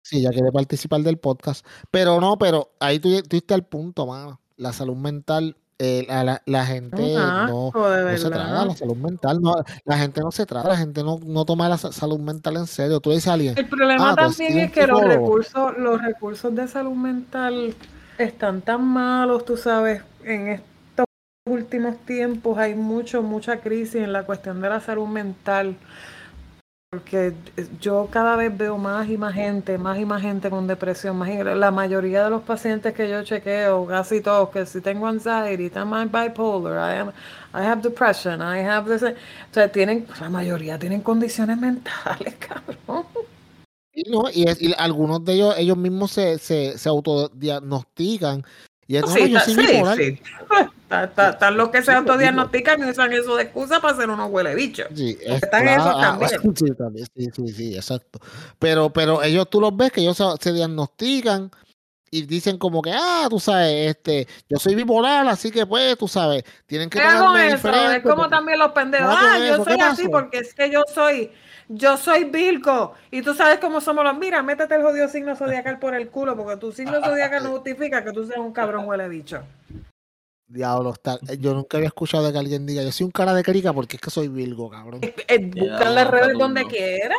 [0.03, 1.65] Sí, ya quiere participar del podcast.
[1.91, 4.39] Pero no, pero ahí tú, tú diste al punto, mano.
[4.57, 9.39] La salud mental, eh, la, la- la gente no, no se trata la salud mental.
[9.41, 12.57] No, la gente no se trata, la gente no, no toma la sa- salud mental
[12.57, 12.99] en serio.
[12.99, 16.67] Tú dices a alguien, El problema Ah, también es que los recursos, los recursos de
[16.67, 17.75] salud mental
[18.17, 20.67] están tan malos, tú sabes, en estos
[21.49, 25.75] últimos tiempos hay mucho, mucha crisis en la cuestión de la salud mental.
[26.91, 27.35] Porque
[27.79, 31.19] yo cada vez veo más y más gente, más y más gente con depresión.
[31.59, 36.09] La mayoría de los pacientes que yo chequeo, casi todos, que si tengo anxiety, I'm
[36.11, 37.09] bipolar, I, am,
[37.53, 39.03] I have depression, I have this.
[39.03, 39.13] O
[39.53, 43.05] sea, tienen, la mayoría tienen condiciones mentales, cabrón.
[43.93, 48.43] y, no, y, y algunos de ellos, ellos mismos se, se, se autodiagnostican.
[48.89, 50.21] Y es, no, Sí, soy sí, sí.
[50.89, 54.87] Están los que se autodiagnostican y usan eso de excusa para hacer unos huele bichos.
[54.95, 56.55] Sí, Están claro, esos ah, también.
[56.55, 58.19] Sí, también, sí, sí, sí, exacto.
[58.57, 61.51] Pero, pero ellos tú los ves que ellos se, se diagnostican
[62.09, 66.07] y dicen como que, ah, tú sabes, este, yo soy bipolar, así que pues, tú
[66.07, 67.69] sabes, tienen que ¿Qué hago eso?
[67.69, 69.07] Es como porque- también los pendejos.
[69.15, 71.31] Ah, ¿qué es yo soy ¿Qué así porque es que yo soy,
[71.69, 72.93] yo soy Virgo.
[73.11, 74.17] Y tú sabes cómo somos los.
[74.17, 78.03] Mira, métete el jodido signo zodiacal por el culo, porque tu signo zodiacal no justifica
[78.03, 79.41] que tú seas un cabrón huele bicho.
[80.47, 83.43] Diablo, está, yo nunca había escuchado de que alguien diga, yo soy un cara de
[83.43, 84.99] crica porque es que soy Virgo, cabrón.
[85.03, 87.15] Eh, Busca en las redes donde quiera.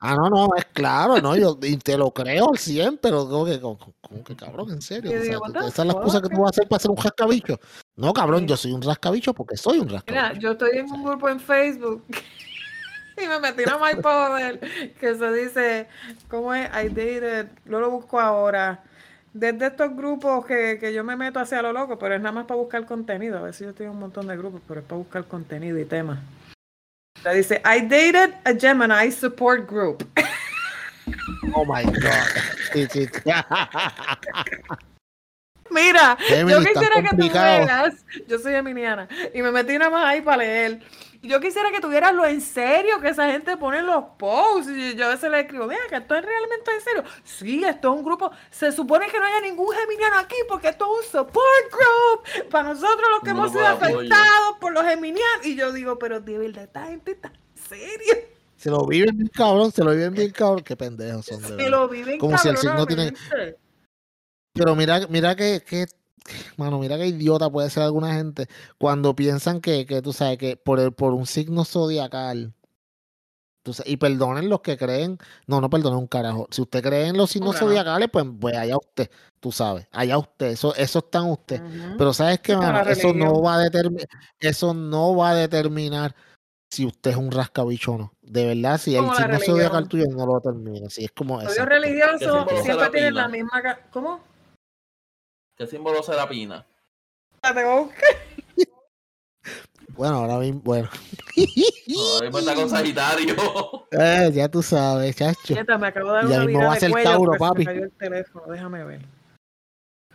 [0.00, 3.44] Ah, no, no, es claro, no, yo y te lo creo al 100, pero como
[3.44, 5.10] que, como, como que cabrón, en serio.
[5.10, 6.90] O sea, digo, tú- esa es la excusa que tú vas a hacer para ser
[6.90, 7.60] un rascabicho.
[7.94, 10.26] No, cabrón, yo soy un rascabicho porque soy un rascabicho.
[10.26, 12.04] Mira, yo estoy en un grupo en Facebook
[13.22, 14.60] y me metí una my poder
[15.00, 15.88] que se dice,
[16.28, 16.68] ¿cómo es?
[16.68, 18.82] I dated, no lo busco ahora.
[19.32, 22.46] Desde estos grupos que, que yo me meto hacia lo loco, pero es nada más
[22.46, 23.38] para buscar contenido.
[23.38, 25.84] A ver si yo en un montón de grupos, pero es para buscar contenido y
[25.84, 26.18] temas.
[27.34, 30.08] Dice, I dated a Gemini support group.
[31.54, 32.74] Oh my God.
[35.70, 40.06] Mira, Gemini, yo quisiera que tú veas, yo soy geminiana, y me metí nada más
[40.06, 40.80] ahí para leer.
[41.22, 44.70] Yo quisiera que tuvieras lo en serio que esa gente pone en los posts.
[44.70, 47.04] Y yo a veces le escribo, mira, que esto es realmente en serio.
[47.24, 48.30] Sí, esto es un grupo.
[48.50, 52.68] Se supone que no haya ningún geminiano aquí porque esto es un support group para
[52.68, 55.44] nosotros los que hemos sido afectados por los geminianos.
[55.44, 58.14] Y yo digo, pero de verdad, esta gente está en serio.
[58.56, 60.62] Se lo viven bien cabrón, se lo viven bien cabrón.
[60.62, 63.14] Qué pendejos son de Se lo viven Como si el signo tiene-.
[64.52, 65.86] Pero mira, mira que, que,
[66.56, 68.46] mano, mira que idiota puede ser alguna gente
[68.78, 72.54] cuando piensan que, que tú sabes, que por, el, por un signo zodiacal,
[73.62, 76.46] tú sabes, y perdonen los que creen, no, no perdonen un carajo.
[76.50, 79.10] Si usted cree en los signos zodiacales, pues, pues allá usted,
[79.40, 81.62] tú sabes, allá usted, eso, eso está en usted.
[81.96, 84.08] Pero sabes qué, mano, eso no va a determinar,
[84.40, 86.14] eso no va a determinar
[86.70, 88.12] si usted es un rascabicho o no.
[88.22, 90.90] De verdad, si el Como signo zodiacal tuyo no lo determina.
[90.90, 91.64] Si es como exacto.
[91.64, 93.62] religiosos siempre tienen la misma.
[93.90, 94.20] ¿Cómo?
[95.58, 96.64] ¿Qué símbolo será Pina?
[97.42, 98.64] La tengo que.
[99.88, 100.88] Bueno, ahora mismo, bueno.
[100.88, 103.34] Ahora mismo está con Sagitario.
[103.90, 105.54] Eh, ya tú sabes, chacho.
[105.54, 107.64] Nieta, me acabo de dar Ya una mismo vida va a ser Tauro, se papi.
[107.64, 108.52] cayó el teléfono.
[108.52, 109.00] Déjame ver.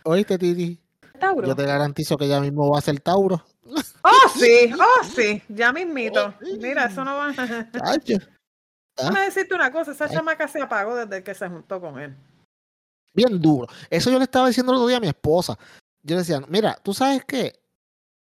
[0.04, 0.78] Oíste, Titi.
[1.18, 1.46] Tauro.
[1.48, 3.44] Yo te garantizo que ya mismo va a ser Tauro.
[4.02, 5.42] Oh, sí, oh, sí.
[5.48, 6.34] Ya mismito.
[6.60, 7.34] Mira, eso no va.
[7.34, 8.24] Chacho.
[8.96, 9.90] Déjame decirte una cosa.
[9.90, 10.14] Esa Ay.
[10.14, 12.14] chamaca se apagó desde que se juntó con él.
[13.14, 13.68] Bien duro.
[13.88, 15.58] Eso yo le estaba diciendo el otro día a mi esposa.
[16.02, 17.54] Yo le decía, mira, tú sabes qué,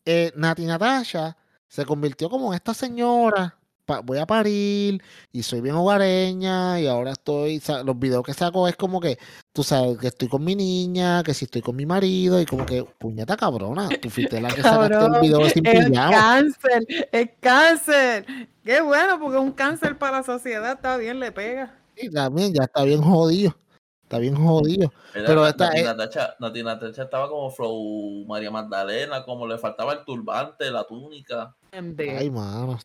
[0.05, 1.37] eh, Nati Natasha
[1.68, 3.59] se convirtió como en esta señora.
[3.85, 8.66] pa- voy a parir y soy bien hogareña y ahora estoy, los videos que saco
[8.66, 9.16] es como que,
[9.53, 12.66] tú sabes, que estoy con mi niña, que si estoy con mi marido y como
[12.66, 17.31] que, puñeta cabrona, tú fuiste la que sacaste el video de sin Es cáncer, es
[17.40, 18.27] cáncer.
[18.64, 21.72] Qué bueno, porque un cáncer para la sociedad está bien, le pega.
[21.96, 23.57] Y también ya está bien jodido.
[24.06, 24.92] Está bien jodido.
[25.16, 29.58] Mira, Pero esta Nati es- Natacha, Nati Natacha estaba como Flow María Magdalena, como le
[29.58, 31.56] faltaba el turbante, la túnica.
[31.72, 32.78] Ay, mano.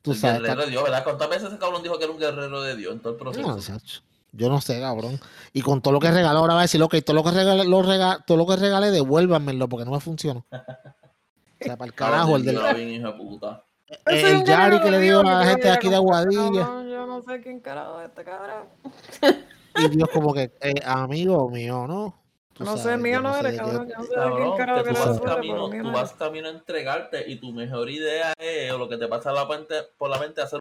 [0.00, 1.04] Tú el sabes, guerrero de Dios, ¿verdad?
[1.04, 3.46] ¿Cuántas veces ese cabrón dijo que era un guerrero de Dios en todo el proceso?
[3.46, 4.00] No, Sacho,
[4.32, 5.20] Yo no sé, cabrón.
[5.52, 7.64] Y con todo lo que regaló, ahora va a decir, ok, todo lo que regalé,
[7.64, 10.46] lo rega- todo lo que regalé, devuélvanmelo porque no me funcionó.
[11.58, 13.64] O sea, para el carajo, el bien hijo de puta.
[14.04, 16.50] Soy el Yari que le dio a la gente de aquí de Aguadilla.
[16.88, 18.68] Yo no sé quién carajo es este cabrón.
[19.76, 22.22] Y Dios como que, eh, amigo mío, ¿no?
[22.54, 23.88] Tú No sé, mío no eres, de qué- cabrón.
[23.88, 27.30] Yo no sé de quién carajo que tú vas, camino, tú vas camino a entregarte
[27.30, 30.40] y tu mejor idea es, o lo que te pasa la mente, por la mente,
[30.40, 30.58] hacer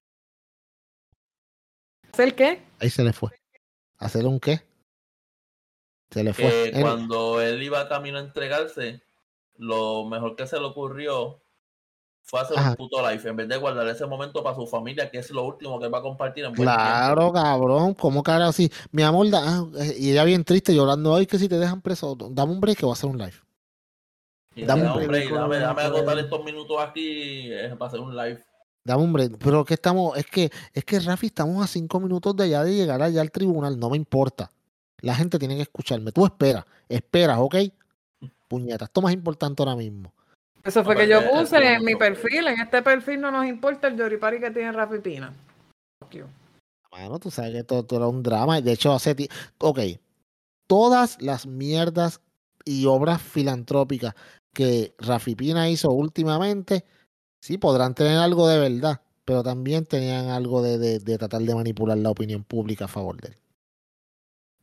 [2.18, 2.62] ¿El qué?
[2.80, 3.32] Ahí se le fue.
[3.98, 4.62] ¿Hacer un qué?
[6.12, 6.70] Se le fue.
[6.70, 9.02] Él- cuando él iba camino a entregarse,
[9.58, 11.42] lo mejor que se le ocurrió
[12.28, 12.72] fue hacer Ajá.
[12.72, 15.44] un puto live, en vez de guardar ese momento para su familia, que es lo
[15.44, 16.84] último que va a compartir en buen tiempo.
[16.84, 18.72] Claro, cabrón, ¿cómo cara así?
[18.92, 21.82] Mi amor, da- ah, eh, y ella bien triste llorando, ay, que si te dejan
[21.82, 23.36] preso, dame un break que voy a hacer un live.
[24.56, 28.16] Y Dame un break, ridículo, dame, dame agotar estos minutos aquí eh, para hacer un
[28.16, 28.44] live.
[28.84, 29.38] Dame un break.
[29.38, 32.74] Pero que estamos, es que, es que Rafi, estamos a cinco minutos de allá de
[32.74, 34.50] llegar allá al tribunal, no me importa.
[35.02, 36.12] La gente tiene que escucharme.
[36.12, 37.56] Tú esperas, esperas, ¿ok?
[38.48, 40.15] Puñeta, esto es más importante ahora mismo.
[40.66, 42.48] Eso fue que yo puse en mi perfil.
[42.48, 45.32] En este perfil no nos importa el Yoripari que tiene Rafi Pina.
[46.92, 48.58] Mano, tú sabes que todo, todo era un drama.
[48.60, 49.80] y De hecho, hace ti- Ok.
[50.68, 52.22] Todas las mierdas
[52.64, 54.16] y obras filantrópicas
[54.54, 56.86] que Rafi Pina hizo últimamente,
[57.42, 61.54] sí, podrán tener algo de verdad, pero también tenían algo de, de- de tratar de
[61.54, 63.38] manipular la opinión pública a favor de él.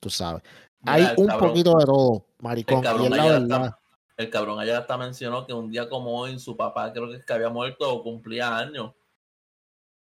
[0.00, 0.42] Tú sabes.
[0.80, 2.78] Mira, Hay un cabrón- poquito de todo, maricón.
[2.80, 3.64] Y cabrón es la verdad.
[3.66, 3.78] hasta-
[4.22, 7.24] El cabrón allá hasta mencionó que un día como hoy su papá creo que, es
[7.24, 8.92] que había muerto o cumplía años.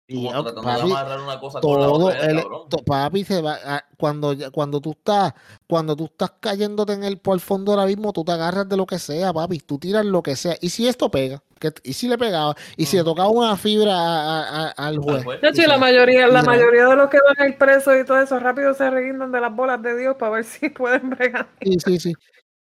[0.08, 2.40] Y Como tratando papi, de amarrar una cosa con la todo otra, el
[2.70, 5.34] to- papi se va a- cuando cuando tú estás
[5.66, 8.76] cuando tú estás cayéndote en el por el fondo del abismo tú te agarras de
[8.76, 11.92] lo que sea papi tú tiras lo que sea y si esto pega que, y
[11.94, 15.40] si le pegaba y si le tocaba una fibra a- a- a- al juez juez.
[15.42, 18.74] La mayoría, la mayoría de los que van a ir presos y todo eso rápido
[18.74, 21.48] se reguindan de las bolas de Dios para ver si pueden bregar.
[21.62, 22.12] sí sí sí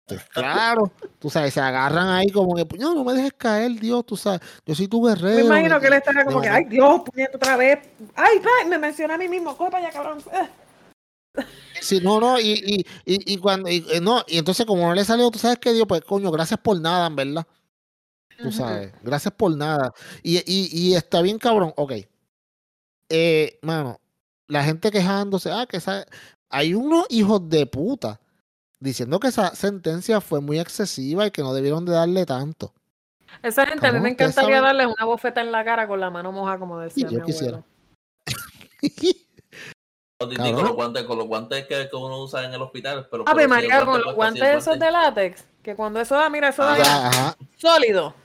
[0.08, 4.06] Pues claro tú sabes se agarran ahí como que no no me dejes caer Dios
[4.06, 7.02] tú sabes yo soy tu guerrero Me imagino que él estará como que, ay Dios,
[7.02, 7.80] puñeta otra vez.
[8.16, 10.20] Ay, pa, me menciona a mí mismo, copa ya cabrón.
[10.32, 10.48] Eh.
[11.82, 14.96] Sí, no, no, y, y, y, y cuando, y, eh, no, y entonces como no
[14.96, 17.46] le salió, tú sabes que Dios, pues coño, gracias por nada, en verdad.
[18.42, 19.94] Tú sabes, gracias por nada.
[20.24, 21.94] Y, y, y está bien, cabrón, ok.
[23.10, 24.00] Eh, mano,
[24.48, 26.06] la gente quejándose, ah, que esa,
[26.50, 28.20] hay unos hijos de puta
[28.80, 32.74] diciendo que esa sentencia fue muy excesiva y que no debieron de darle tanto.
[33.42, 36.32] Esa gente a mí me encantaría darle una bofeta en la cara con la mano
[36.32, 37.64] moja, como decía yo mi quisiera.
[38.82, 39.26] abuelo.
[40.18, 43.08] Con los guantes, con los guantes que, que uno usa en el hospital.
[43.12, 46.30] Pero, Ave pero el María, con los guantes esos de látex, que cuando eso da,
[46.30, 47.38] mira, eso da Ah, ajá.
[47.58, 48.16] sólido.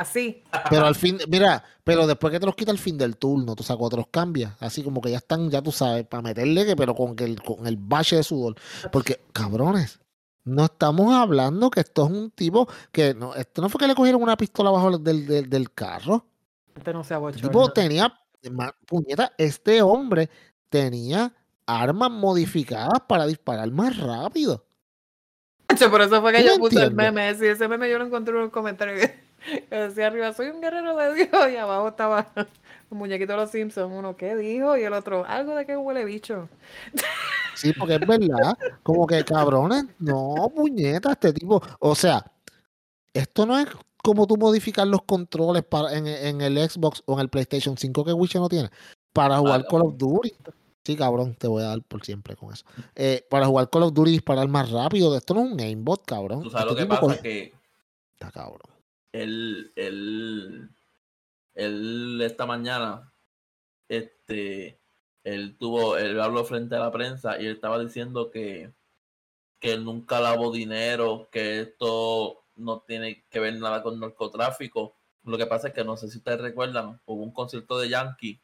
[0.00, 0.42] Así.
[0.70, 3.62] Pero al fin, mira, pero después que te los quita al fin del turno, tú
[3.62, 6.94] te los cambias, así como que ya están, ya tú sabes, para meterle que, pero
[6.94, 8.54] con que el, con el bache de sudor.
[8.90, 10.00] Porque, cabrones,
[10.44, 13.94] no estamos hablando que esto es un tipo que no, esto no fue que le
[13.94, 16.24] cogieron una pistola bajo del, del, del carro.
[16.74, 18.10] Este no se El tipo tenía,
[18.86, 20.30] puñeta, este hombre
[20.70, 21.30] tenía
[21.66, 24.64] armas modificadas para disparar más rápido.
[25.90, 27.34] Por eso fue que ¿Tú yo puse el meme.
[27.34, 28.94] Sí, ese meme yo lo encontré en un comentario
[29.44, 31.28] que, que decía arriba, soy un guerrero de Dios.
[31.52, 32.46] Y abajo estaba el
[32.90, 33.92] muñequito de los Simpsons.
[33.92, 34.76] Uno, ¿qué dijo?
[34.76, 36.48] Y el otro, algo de que huele bicho.
[37.54, 38.56] Sí, porque es verdad.
[38.82, 41.62] Como que cabrones, no, puñeta, este tipo.
[41.78, 42.24] O sea,
[43.12, 43.66] esto no es
[44.02, 48.04] como tú modificar los controles para, en, en el Xbox o en el PlayStation 5
[48.04, 48.70] que Witcher no tiene
[49.12, 50.32] para jugar Call of Duty.
[50.84, 52.64] Sí, cabrón, te voy a dar por siempre con eso.
[52.94, 55.14] Eh, para jugar Call of Duty y disparar más rápido.
[55.16, 56.42] Esto no es un aimbot, cabrón.
[56.42, 57.52] Tú sabes lo Este que tipo pasa, coge- que
[58.14, 58.60] Está cabrón.
[59.12, 60.68] Él, él,
[61.54, 63.12] él esta mañana,
[63.88, 64.78] este,
[65.24, 68.72] él tuvo, él habló frente a la prensa y él estaba diciendo que,
[69.58, 74.96] que él nunca lavó dinero, que esto no tiene que ver nada con narcotráfico.
[75.24, 78.40] Lo que pasa es que no sé si ustedes recuerdan, hubo un concierto de Yankee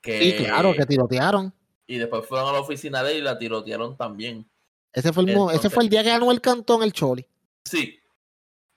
[0.00, 1.52] que, Sí, claro, que tirotearon.
[1.86, 4.48] y después fueron a la oficina de él y la tirotearon también.
[4.92, 7.26] Ese fue el, mo- ese Entonces- fue el día que ganó el cantón el Choli.
[7.64, 7.98] Sí.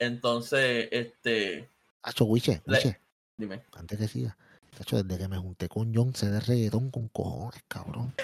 [0.01, 1.69] Entonces, este,
[2.01, 2.99] Hacho, Wiche, Wiche,
[3.37, 3.61] dime.
[3.73, 4.35] antes que siga.
[4.79, 8.11] Hacho, desde que me junté con John, sé de reggaetón con cojones, cabrón.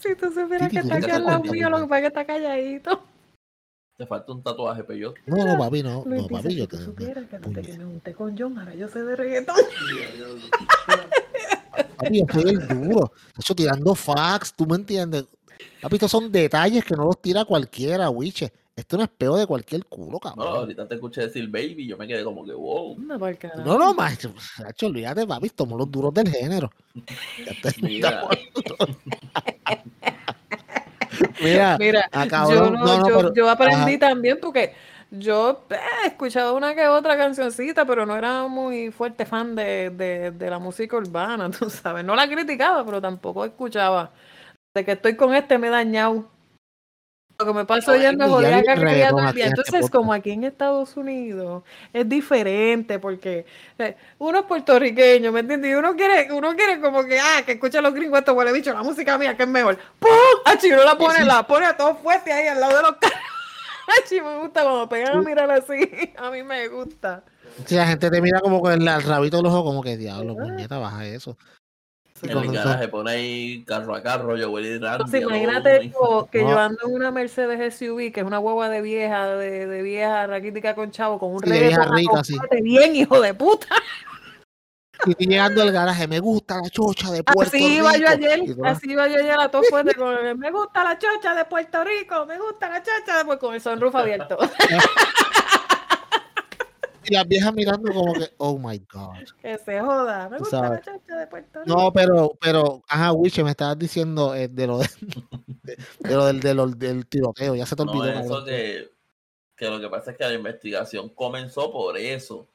[0.00, 2.24] Si tú supieras que está aquí al lado mío, lo que pasa es que está
[2.24, 3.02] calladito.
[3.98, 5.20] Te falta un tatuaje, peyote.
[5.26, 6.04] No, no, papi, no.
[6.06, 6.84] Luis No, dice, papi, si yo tú te.
[6.84, 9.56] supieras que desde que me junté con John, ahora yo sé de reggaetón.
[11.96, 13.12] Papi, yo soy el duro.
[13.36, 15.26] Eso tirando fax, tú me entiendes.
[15.80, 18.52] Papi, estos son detalles que no los tira cualquiera, Wiche.
[18.76, 20.46] Esto no es peo de cualquier culo, No, cabrón.
[20.58, 22.96] ahorita te escuché decir baby, yo me quedé como que wow.
[22.98, 24.32] No, no, macho.
[24.64, 26.70] Hacho, olvídate, papi, somos los duros del género.
[26.94, 28.28] Ya te- Mira,
[31.40, 33.98] Mira, Mira, ah, yo, no- No, no, yo, pero- yo aprendí ajá.
[33.98, 34.74] también porque
[35.10, 39.90] yo eh, he escuchado una que otra cancioncita, pero no era muy fuerte fan de,
[39.90, 42.04] de, de la música urbana, tú sabes.
[42.04, 44.10] No la criticaba, pero tampoco escuchaba.
[44.78, 46.24] De que estoy con este me he dañado.
[47.36, 49.46] Lo que me y ya jodida viene cacaría reggaetón todo el aquí día.
[49.46, 53.44] en este Entonces, como aquí en Estados Unidos es diferente porque
[53.78, 55.72] eh, uno es puertorriqueño, ¿me entiendes?
[55.72, 58.52] Y uno quiere, uno quiere como que, ah, que escucha a los gringos esto huele
[58.52, 59.76] bicho, la música mía que es mejor.
[59.98, 60.10] ¡Pum!
[60.44, 60.54] Ah,
[60.84, 63.18] la pone, la pone a todo fuerte ahí al lado de los carros.
[64.04, 66.12] Achi, me gusta cuando pegan a mirar así.
[66.16, 67.24] A mí me gusta.
[67.66, 69.96] Si la gente te mira como con el, el rabito de los ojos, como que
[69.96, 71.36] diablo, puñeta, baja eso.
[72.22, 75.92] En el garaje pone ahí carro a carro, yo voy a ir Randy, imagínate
[76.32, 76.50] que No.
[76.50, 80.26] yo ando en una Mercedes SUV, que es una guagua de vieja, de, de vieja
[80.26, 82.36] raquítica con chavo, con un Sí, rica, sí.
[82.62, 83.66] bien, hijo de puta.
[85.06, 88.10] Y llegando al garaje, me gusta la chocha de Puerto Así iba yo Rico.
[88.10, 91.44] ayer, así iba yo ayer a todo fuerte con el, me gusta la chocha de
[91.44, 94.36] Puerto Rico, me gusta la chocha de Puerto con el sunroof abierto.
[97.08, 99.16] Y las viejas mirando como que, oh my God.
[99.40, 101.76] que se joda, me gusta la chocha de Puerto Rico.
[101.76, 104.88] No, pero, pero, ajá, Wiche, me estabas diciendo eh, de lo de,
[105.62, 108.10] de, de lo del, de lo del tiroteo, ya se te No, olvidó.
[108.10, 108.44] eso cabrón.
[108.46, 108.90] que,
[109.56, 112.48] que lo que pasa es que la investigación comenzó por eso,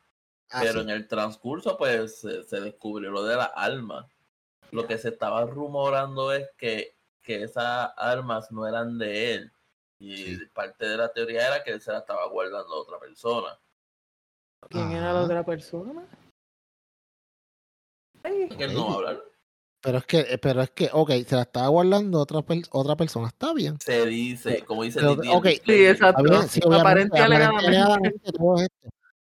[0.52, 0.80] Ah, pero sí.
[0.82, 4.06] en el transcurso pues se, se descubrió lo de las armas.
[4.72, 9.52] Lo que se estaba rumorando es que, que esas armas no eran de él
[10.00, 10.40] Y Sí.
[10.54, 13.58] parte de la teoría era que él se la estaba guardando a otra persona.
[14.70, 15.24] ¿Quién era la Ajá.
[15.24, 16.04] otra persona?
[18.24, 19.22] Ay, Que él no va a hablar.
[19.82, 23.28] Pero es que, pero es que, ok, se la estaba guardando otra, per- otra persona,
[23.28, 23.78] está bien.
[23.82, 26.24] Se dice, como dice Pero, Titi, el ok, Sí, exacto.
[26.24, 27.68] Bien, sí, Aparente alegadamente.
[27.68, 28.90] alegadamente todo esto.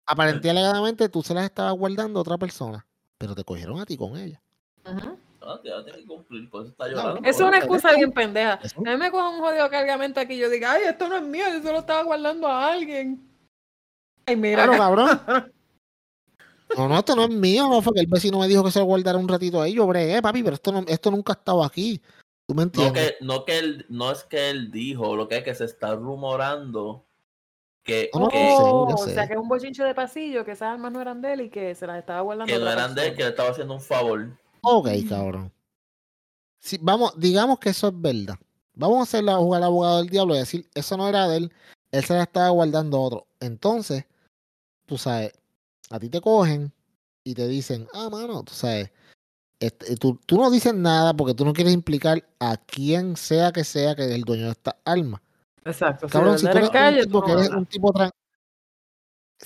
[0.07, 2.87] Aparente y alegadamente tú se las estabas guardando a otra persona,
[3.18, 4.41] pero te cogieron a ti con ella.
[4.85, 5.18] Ujú.
[5.41, 7.20] No, ya tiene que cumplir, por eso está No, llorando.
[7.29, 8.61] Eso es una excusa bien pendeja.
[8.77, 11.22] A mí me coge un jodido cargamento aquí y yo digo, ay, esto no es
[11.24, 13.20] mío, yo se lo estaba guardando a alguien.
[14.27, 14.64] Ay, mira.
[14.64, 15.53] Claro, cabrón.
[16.77, 18.81] No, no, esto no es mío, no fue que el vecino me dijo que se
[18.81, 19.74] lo guardara un ratito ahí.
[19.74, 22.01] Yo bregué, papi, pero esto no, esto nunca ha estado aquí.
[22.47, 23.14] ¿Tú me No, entiendes?
[23.18, 25.95] que, no, que él, no es que él dijo, lo que es que se está
[25.95, 27.07] rumorando
[27.83, 30.72] que, No, no, sé, Oh, o sea, que es un bochinche de pasillo, que esas
[30.72, 33.09] armas no eran de él y que se las estaba guardando que no eran de
[33.09, 34.37] él, que le estaba haciendo un favor.
[34.62, 35.53] Ok, cabrón.
[36.59, 38.35] Sí, vamos, digamos que eso es verdad.
[38.74, 41.37] Vamos a hacer la jugar al abogado del diablo y decir, eso no era de
[41.37, 41.53] él,
[41.93, 43.27] él se la estaba guardando a otro.
[43.39, 44.05] Entonces,
[44.87, 45.32] tú sabes,
[45.91, 46.72] a ti te cogen
[47.24, 48.91] y te dicen, ah, mano, tú sabes,
[49.59, 53.64] este, tú, tú no dices nada porque tú no quieres implicar a quien sea que
[53.64, 55.22] sea que es el dueño de esta arma.
[55.64, 56.09] Exacto.
[56.09, 57.93] Cabrón, si tú eres eres un tipo calle, que eres un tipo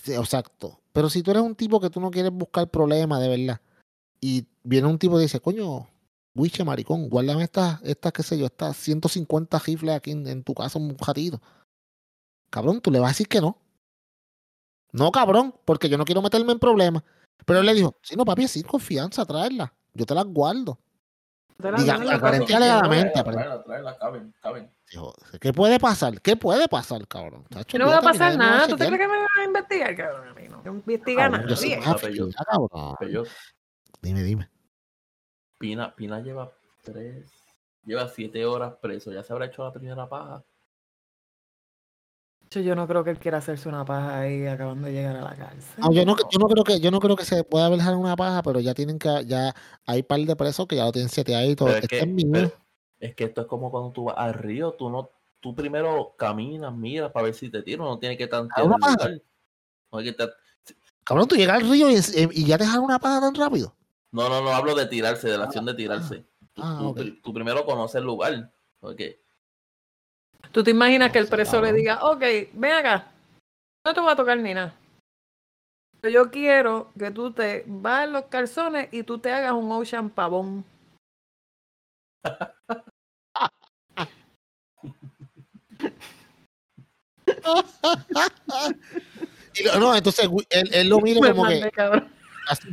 [0.02, 0.80] Sí, exacto.
[0.92, 3.60] Pero si tú eres un tipo que tú no quieres buscar problemas de verdad,
[4.20, 5.88] y viene un tipo y dice, coño,
[6.34, 10.54] Wiche maricón, guárdame estas, estas, qué sé yo, estas 150 rifles aquí en, en tu
[10.54, 11.40] casa, un ratito.
[12.50, 13.56] Cabrón, tú le vas a decir que no.
[14.92, 17.02] No, cabrón, porque yo no quiero meterme en problemas.
[17.46, 19.72] Pero él le dijo, sí, no, papi, sin confianza, traerla.
[19.94, 20.78] Yo te las guardo.
[21.56, 22.56] Te la diga, dan en la aparente- casa.
[22.56, 24.70] alegadamente, Tráela, tráela, tráela, caben, caben.
[24.90, 26.20] Dijo, ¿qué puede pasar?
[26.20, 27.44] ¿Qué puede pasar, cabrón?
[27.50, 28.66] Tacho, No me va a pasar nada.
[28.66, 30.28] ¿Tú te crees que me van a investigar, cabrón?
[30.28, 32.96] A mí no me investiga Cabrón, yo cabrón.
[33.10, 33.24] Yo,
[34.02, 34.48] Dime, dime.
[35.58, 36.50] Pina, Pina lleva
[36.82, 37.30] tres,
[37.84, 39.12] lleva siete horas preso.
[39.12, 40.42] Ya se habrá hecho la primera paja.
[42.52, 45.36] Yo- no creo que él quiera hacerse una paja ahí acabando de llegar a la
[45.36, 45.84] cárcel.
[45.84, 48.16] No, yo no, yo no creo que yo no creo que se pueda dejar una
[48.16, 49.54] paja, pero ya tienen que ya
[49.86, 51.68] hay par de presos que ya lo tienen siete ahí y todo.
[51.68, 52.28] Pero es, Este que, es mío.
[52.32, 52.52] pero
[52.98, 56.74] es que esto es como cuando tú vas al río, tú no, tú primero caminas,
[56.74, 58.94] miras para ver si te tiran, no tienes que tantear una el paja.
[58.96, 59.22] lugar.
[59.92, 60.28] No, hay que
[61.04, 61.94] Cabrón, tú llegas al río y,
[62.32, 63.72] y ya te dejan una paja tan rápido.
[64.10, 66.24] no, no, no hablo de tirarse, de la acción de tirarse.
[66.52, 68.50] Tú, Ah, tú tú primero conoces el lugar.
[68.80, 69.00] ok.
[70.52, 72.20] ¿Tú te imaginas que el preso le diga, ok,
[72.54, 73.06] ven acá,
[73.86, 74.74] no te voy a tocar ni nada.
[76.00, 79.70] Pero Yo quiero que tú te vas en los calzones y tú te hagas un
[79.70, 80.64] ocean pavón.
[89.54, 91.72] Y lo- no, entonces él, él lo mira como que mandé,
[92.48, 92.68] así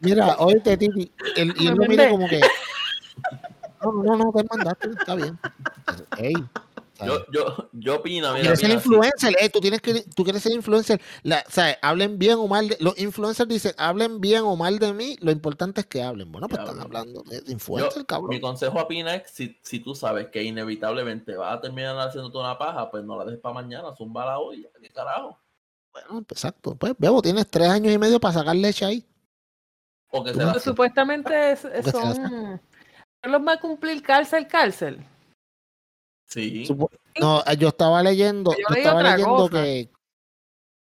[0.00, 2.40] mira, oíste, Titi, él, y él Me lo mira como que
[3.82, 5.38] no, no, no, te mandaste, está bien.
[6.16, 6.34] Ey.
[7.06, 10.42] Yo, yo, yo opino, mira, quieres ser sí, influencer, eh, tú tienes que, tú quieres
[10.42, 11.76] ser influencer, la, ¿sabes?
[11.80, 15.30] Hablen bien o mal de, los influencers dicen, hablen bien o mal de mí, lo
[15.30, 16.32] importante es que hablen.
[16.32, 18.40] Bueno, pues están hablando de, influencer, mi cabrón.
[18.40, 22.58] consejo a Pina es, si, si tú sabes que inevitablemente vas a terminar haciéndote una
[22.58, 25.38] paja, pues no la dejes para mañana, zumbala hoy, ya, ¿qué carajo?
[25.92, 26.74] Bueno, exacto.
[26.74, 29.06] Pues, Bebo, tienes tres años y medio para sacar leche ahí.
[30.10, 32.60] O que Tú se no- la Pues supuestamente es- son...
[33.20, 35.04] ¿Él los va a cumplir cárcel, cárcel?
[36.28, 36.68] Sí.
[37.20, 39.62] No, yo estaba leyendo, Yo estaba leyendo cosa.
[39.62, 39.90] que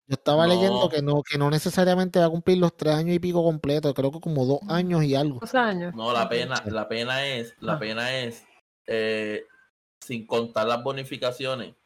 [0.09, 0.53] yo estaba No.
[0.55, 3.95] leyendo que no, que no necesariamente va a cumplir los tres años y pico completos,
[3.95, 5.39] creo que como dos años y algo.
[5.39, 5.95] Dos años.
[5.95, 7.79] No, la pena, la pena es, la Ah.
[7.79, 8.45] pena es,
[8.89, 9.45] eh,
[10.01, 11.77] sin contar las bonificaciones,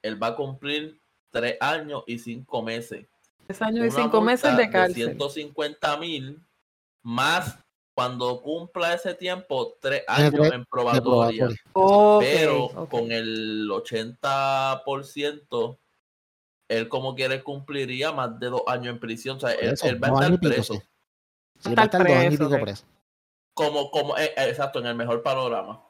[0.00, 0.98] él va a cumplir
[1.30, 3.06] tres años y cinco meses.
[3.46, 4.94] Tres años y cinco meses de cárcel.
[4.94, 6.40] 150 mil
[7.02, 7.58] más
[7.98, 11.48] cuando cumpla ese tiempo, tres años en probatoria.
[12.20, 15.78] Pero con el 80%,
[16.68, 19.38] él como quiere cumpliría más de dos años en prisión.
[19.38, 20.74] O sea, él, eso, él va a estar preso.
[20.74, 20.80] sí.
[21.58, 22.62] Sí, va a estar dos años y preso, pico ok.
[22.62, 22.84] preso.
[23.52, 25.84] Como, como, eh, exacto, en el mejor panorama.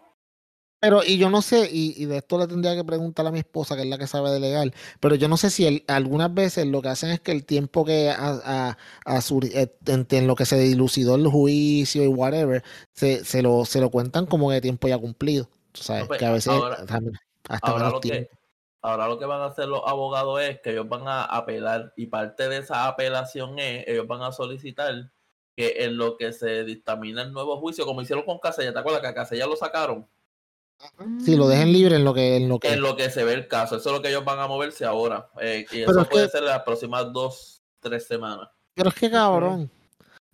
[0.81, 3.41] Pero, y yo no sé, y, y de esto le tendría que preguntar a mi
[3.41, 6.67] esposa, que es la que sabe de legal, pero yo no sé si algunas veces
[6.67, 10.27] lo que hacen es que el tiempo que a, a- a su- eh, en, en
[10.29, 12.63] lo que se dilucidó el juicio y whatever,
[12.93, 15.49] se, se, lo, se lo cuentan como que tiempo ya cumplido.
[15.73, 16.77] Tú sabes, No, pues, que a veces ahora-
[17.49, 18.29] hasta Ahora lo, que,
[18.83, 22.07] ahora lo que van a hacer los abogados es que ellos van a apelar y
[22.07, 25.11] parte de esa apelación es, ellos van a solicitar
[25.57, 29.01] que en lo que se dictamina el nuevo juicio, como hicieron con Casella, ¿te acuerdas
[29.03, 30.07] que a Casella lo sacaron?
[31.25, 33.33] Sí, lo dejen libre en lo que, en lo que En lo que se ve
[33.35, 35.29] el caso, eso es lo que ellos van a moverse ahora.
[35.41, 38.49] eh, y Pero eso es puede que- ser en las próximas dos, tres semanas.
[38.75, 39.71] Pero es que cabrón.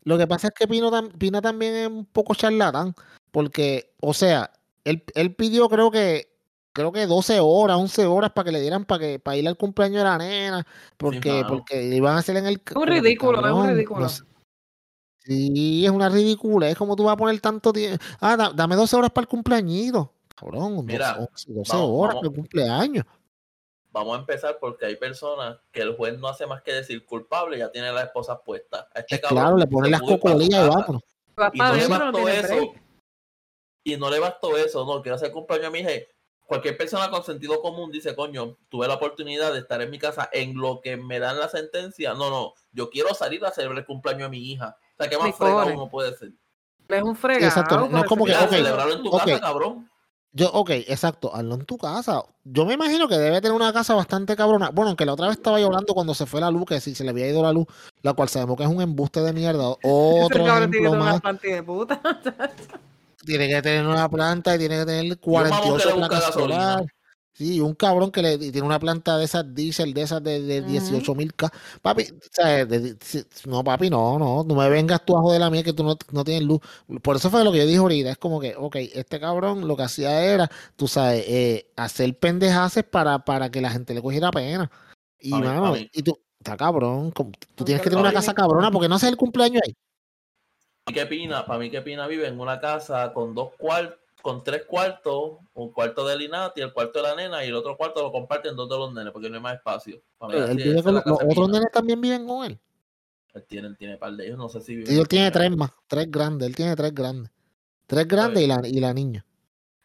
[0.03, 2.95] Lo que pasa es que Pino tam- Pina también es un poco charlatán.
[3.31, 4.53] Porque, o sea,
[4.85, 6.29] él, él pidió, creo que
[6.75, 9.57] creo que 12 horas, 11 horas para que le dieran para que para ir al
[9.57, 10.67] cumpleaños de la nena,
[10.99, 14.01] porque porque le iban a hacer en el un ridículo, es un ridículo.
[14.01, 14.25] no sé.
[15.21, 18.03] Sí, es una ridícula, es como tú vas a poner tanto tiempo.
[18.21, 20.13] Ah, da- dame 12 horas para el cumpleañito.
[20.37, 22.29] Cabrón, 12, Mira, 11, 12 vamos- horas vamos.
[22.31, 23.05] el cumpleaños.
[23.93, 27.59] Vamos a empezar porque hay personas que el juez no hace más que decir culpable,
[27.59, 28.87] ya tiene las esposas puestas.
[28.93, 31.03] A este Es cabrón claro, le ponen se las cocolillas y vámonos.
[31.53, 32.49] Y no le no bastó eso.
[32.57, 32.83] break.
[33.85, 35.91] Y no le bastó eso, no, quiero hacer cumpleaños a mi hija.
[36.47, 40.29] Cualquier persona con sentido común dice, coño, tuve la oportunidad de estar en mi casa
[40.33, 42.15] en lo que me dan la sentencia.
[42.15, 44.77] No, no, yo quiero salir a celebrar el cumpleaños a mi hija.
[44.99, 46.33] O sea, ¿qué más fregado uno puede ser?
[46.89, 47.47] Es un fregado.
[47.47, 49.19] Exacto, no- no es como que, Mira, ok, celebrarlo en tu ok.
[49.25, 49.91] casa, cabrón.
[50.37, 52.25] Yo, ok, exacto, hazlo en tu casa.
[52.43, 54.71] Yo me imagino que debe tener una casa bastante cabrona.
[54.71, 56.93] Bueno, aunque la otra vez estaba yo hablando cuando se fue la luz, que si
[56.97, 57.69] se le había ido la luz,
[58.03, 59.69] la cual sabemos que es un embuste de mierda.
[59.83, 61.21] Otro ejemplo una más.
[61.21, 62.01] panty de puta.
[63.25, 66.35] Tiene que tener una planta y tiene que tener mamón que 48 le busca placas
[66.35, 66.94] solares.
[67.37, 70.61] Sí, un cabrón que le tiene una planta de esas diésel, de esas de, de
[70.61, 70.71] Ujú.
[70.71, 71.53] 18 mil K.
[71.83, 75.21] Papi, o sea, de- de- si- no, papi, no, no, no me vengas tú a
[75.21, 76.61] joder la mía que tú no, no tienes luz.
[77.03, 78.11] Por eso fue lo que yo dije ahorita.
[78.13, 82.85] Es como que, ok, este cabrón lo que hacía era, tú sabes, eh, hacer pendejaces
[82.85, 84.71] para, para que la gente le cogiera pena.
[85.19, 85.75] Y, mano,
[86.05, 89.17] tú, está cabrón, como- tú tienes que tener una casa cabrona porque no haces el
[89.17, 89.75] cumpleaños ahí.
[90.87, 91.45] ¿Y qué Pina?
[91.47, 95.71] Para mí que Pina vive en una casa con dos cuartos, con tres cuartos, un
[95.71, 98.71] cuarto de Linati, el cuarto de la nena y el otro cuarto lo comparten dos
[98.71, 100.01] de los nenes porque no hay más espacio.
[100.23, 102.59] Mí, es los, de otros nenes también viven con él.
[103.35, 105.31] Él tiene, él tiene par de ellos, no sé si viven Sí, él con tiene
[105.31, 107.31] tres más, tres grandes, él tiene tres grandes.
[107.87, 109.27] Tres grandes y la, y la niña.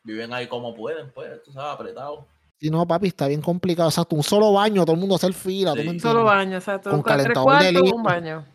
[0.04, 2.24] Viven ahí como pueden, pues, tú sabes, apretados.
[2.56, 3.90] Sí, no, papi, está bien complicado.
[3.90, 5.84] O sea, tú un solo baño, todo el mundo hacer fila, ¿tú Sí.
[5.86, 6.02] me entiendes?
[6.04, 7.94] Solo baño, o sea, tú Con tres calentador de cuartos, línea.
[7.94, 8.46] un baño.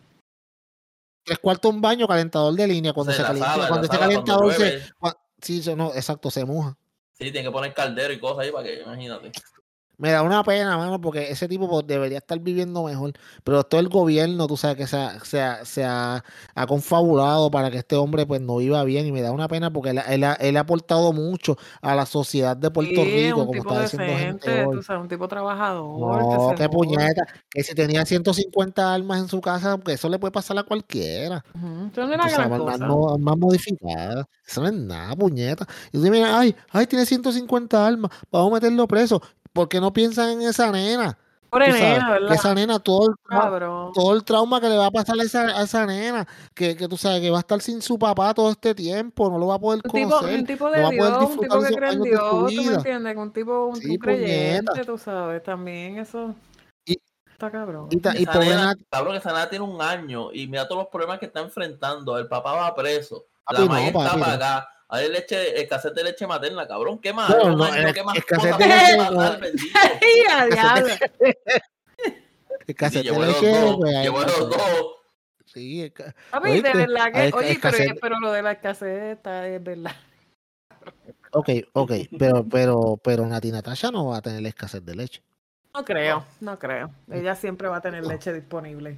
[1.23, 2.91] Tres cuartos un baño, calentador de línea.
[2.91, 4.93] Cuando O sea, se la calienta, sala, cuando ese sala, cuando calentador se.
[5.41, 6.77] Sí, eso no, exacto, se moja.
[7.13, 9.31] Sí, tiene que poner caldero y cosas ahí para que, imagínate.
[9.97, 13.13] Me da una pena, mano, porque ese tipo pues, debería estar viviendo mejor.
[13.43, 16.23] Pero todo el gobierno, tú sabes que se ha, se ha- se ha-
[16.53, 19.05] ha confabulado para que este hombre pues no viva bien.
[19.07, 21.95] Y me da una pena porque él, ha- él ha, él ha aportado mucho a
[21.95, 24.75] la sociedad de Puerto Sí, Rico, un como tipo está diciendo gente decente, hoy.
[24.77, 26.21] tú sabes, un tipo trabajador.
[26.23, 27.23] No, qué puñeta.
[27.49, 31.43] Que si tenía 150 armas en su casa, porque eso le puede pasar a cualquiera.
[31.53, 33.17] Ujú, Eso no sabes, gran cosa.
[33.17, 34.27] más modificada.
[34.45, 35.65] Eso no es nada, puñeta.
[35.91, 39.21] Y tú miras, ay, ay, tiene 150 armas, vamos a meterlo preso.
[39.55, 41.17] ¿Por qué no piensan en esa nena?
[41.49, 42.33] Pobre nena, ¿verdad?
[42.33, 43.93] esa nena, todo el, tra- Cabrón.
[43.93, 46.89] todo el trauma que le va a pasar a esa, a esa nena, que, que
[46.89, 49.55] tú sabes que va a estar sin su papá todo este tiempo, no lo va
[49.55, 50.39] a poder Un tipo, conocer.
[50.39, 52.61] un tipo no de va a poder Dios, un tipo que cree en Dios, ¿tú
[52.63, 53.15] me entiendes?
[53.15, 54.85] Un tipo, un, Sí, un creyente, puñeta.
[54.91, 56.35] tú sabes, también eso
[56.85, 56.99] Y-
[57.31, 57.87] está cabrón.
[57.91, 61.19] Y, y Esa nena, cabrón, esa nena tiene un año y mira todos los problemas
[61.19, 62.17] que está enfrentando.
[62.17, 64.65] El papá va preso, la no, madre está no.
[64.87, 66.99] Hay leche, escasez de leche materna, cabrón.
[66.99, 67.29] ¿Qué más?
[67.29, 69.39] No, no, año, es- ¿qué más escasez de leche, pasar, no.
[69.39, 69.79] bendito?
[70.01, 70.45] ¡Ay, a
[72.67, 74.39] el cassette llevó de leche, pues, está.
[74.39, 74.91] los dos.
[75.45, 75.93] Sí,
[76.31, 76.67] Papi, ¿Oíste?
[76.69, 79.95] de verdad que, oye, pero, pero lo de la escasez está, es verdad.
[81.31, 85.21] Ok, ok, pero, pero, pero Nati Natasha no va a tener escasez de leche.
[85.73, 86.91] No creo, no creo.
[87.11, 88.97] Ella siempre va a tener leche disponible.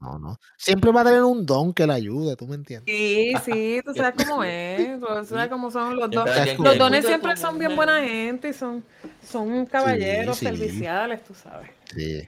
[0.00, 0.38] No, no.
[0.56, 2.94] Siempre va a tener un don que la ayude, ¿tú me entiendes?
[2.94, 6.58] Sí, sí, tú sabes cómo es, tú sabes cómo son los dones.
[6.58, 8.84] Los dones siempre son bien buena gente y son,
[9.22, 10.46] son caballeros sí.
[10.46, 11.70] serviciales, tú sabes.
[11.94, 12.22] Sí.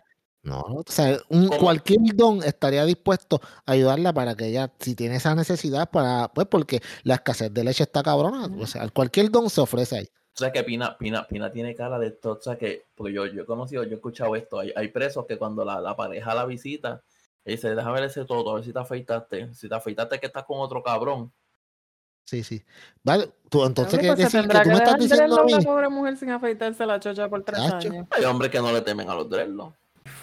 [0.44, 5.16] No, o sea, un, cualquier don estaría dispuesto a ayudarla para que ella, si tiene
[5.16, 9.48] esa necesidad, para, pues porque la escasez de leche está cabrona, o sea, cualquier don
[9.48, 10.08] se ofrece ahí.
[10.34, 13.26] O sea que Pina, Pina, Pina tiene cara de esto, o sea que, porque yo,
[13.26, 16.34] yo he conocido, yo he escuchado esto, hay, hay presos que cuando la, la pareja
[16.34, 17.02] la visita,
[17.44, 20.26] y dice, déjame ver ese todo, a ver si te afeitaste, si te afeitaste que
[20.26, 21.32] estás con otro cabrón.
[22.24, 22.64] Sí, sí.
[23.02, 25.52] Vale, tú entonces, ¿qué, pues tendrá que tú me estás diciendo a mí?
[25.52, 28.06] la pobre mujer sin afeitarse la chocha por tres años.
[28.10, 29.76] Hay hombres que no le temen a los dreadlocks.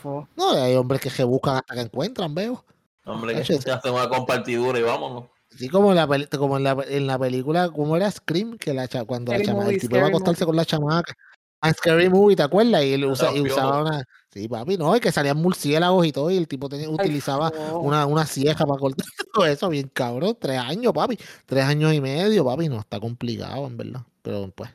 [0.03, 2.63] No, hay hombres que se buscan hasta que encuentran, veo.
[3.05, 5.25] hombre que se hacen una compartidura y vámonos.
[5.49, 8.73] Sí, como en la, peli- como en la, en la película, como era Scream, que
[8.73, 10.45] la cuando la Scary chama, movie, el tipo iba a acostarse movie.
[10.45, 11.13] con la chamaca.
[11.61, 12.83] A Scary Movie, ¿te acuerdas?
[12.83, 14.05] Y él usa- y usaba una.
[14.31, 18.05] Sí, papi, no, y que salían murciélagos y todo, y el tipo tenía, utilizaba una,
[18.05, 20.37] una sieja para cortar todo eso, bien cabrón.
[20.39, 21.17] Tres años, papi.
[21.47, 22.69] Tres años y medio, papi.
[22.69, 24.01] No, está complicado, en verdad.
[24.21, 24.69] Pero pues,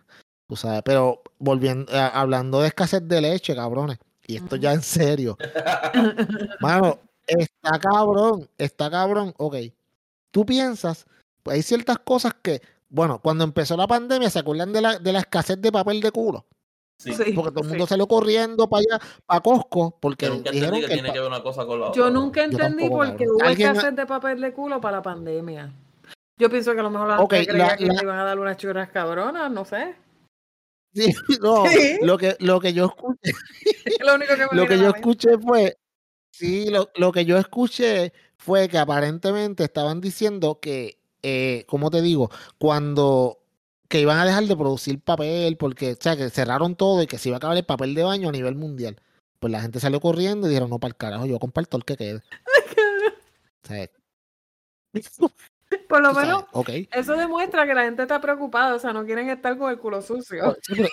[0.49, 0.83] tú sabes.
[0.85, 3.99] Pero volviendo, eh, hablando de escasez de leche, cabrones.
[4.27, 5.37] Y esto ya en serio.
[6.61, 9.35] Mano, está cabrón, está cabrón.
[9.37, 9.57] Ok.
[10.33, 11.07] Tú piensas,
[11.45, 15.13] pues hay ciertas cosas que, bueno, cuando empezó la pandemia, ¿se acuerdan de la, de
[15.13, 16.45] la escasez de papel de culo?
[16.99, 17.13] Sí.
[17.13, 17.71] Sí, Porque todo el sí.
[17.71, 20.99] mundo salió corriendo para allá, para Costco, porque Que nunca dijeron entendí que que el
[21.01, 22.01] tiene pa- que ver una cosa con la otra.
[22.03, 25.73] Yo nunca entendí por qué hubo Alguien- escasez de papel de culo para la pandemia.
[26.39, 28.19] Yo pienso que a lo mejor la Ok, gente creía la- que la- te iban
[28.19, 29.95] a dar unas churras cabronas, no sé.
[30.95, 31.99] Sí, no, Sí.
[32.03, 33.19] lo que, lo que yo escuché,
[33.99, 35.77] Es lo único que me lo que yo escuché fue,
[36.33, 42.01] sí, lo, lo que yo escuché fue que aparentemente estaban diciendo que, eh, ¿cómo te
[42.01, 42.31] digo?
[42.59, 43.39] Cuando
[43.89, 47.19] que iban a dejar de producir papel, porque, o sea, que cerraron todo y que
[47.19, 48.97] se iba a acabar el papel de baño a nivel mundial.
[49.41, 51.97] Pues la gente salió corriendo y dijeron, no, para el carajo, yo comparto el que
[51.97, 52.23] quede.
[53.65, 53.89] O sea,
[55.89, 56.69] Por lo menos ok.
[56.93, 60.03] eso demuestra que la gente está preocupada, o sea, no quieren estar con el culo
[60.03, 60.57] sucio.
[60.63, 60.89] Sí, pero-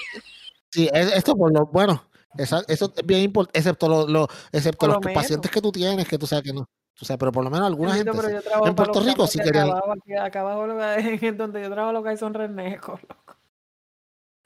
[0.72, 2.04] sí, es- esto por lo bueno,
[2.38, 5.72] esa- eso es bien importante, excepto, lo, lo- excepto Por los lo pacientes que tú
[5.72, 6.68] tienes, que tú sabes que no.
[7.02, 8.12] Tú sabes, pero por lo menos alguna gente.
[8.12, 8.34] pero sí.
[8.36, 9.70] yo trabajo En Puerto Rico sí que querían.
[9.70, 12.36] acá abajo, aquí, acá abajo lo que- en donde yo trabajo lo que hay son
[12.36, 13.36] renejos, loco.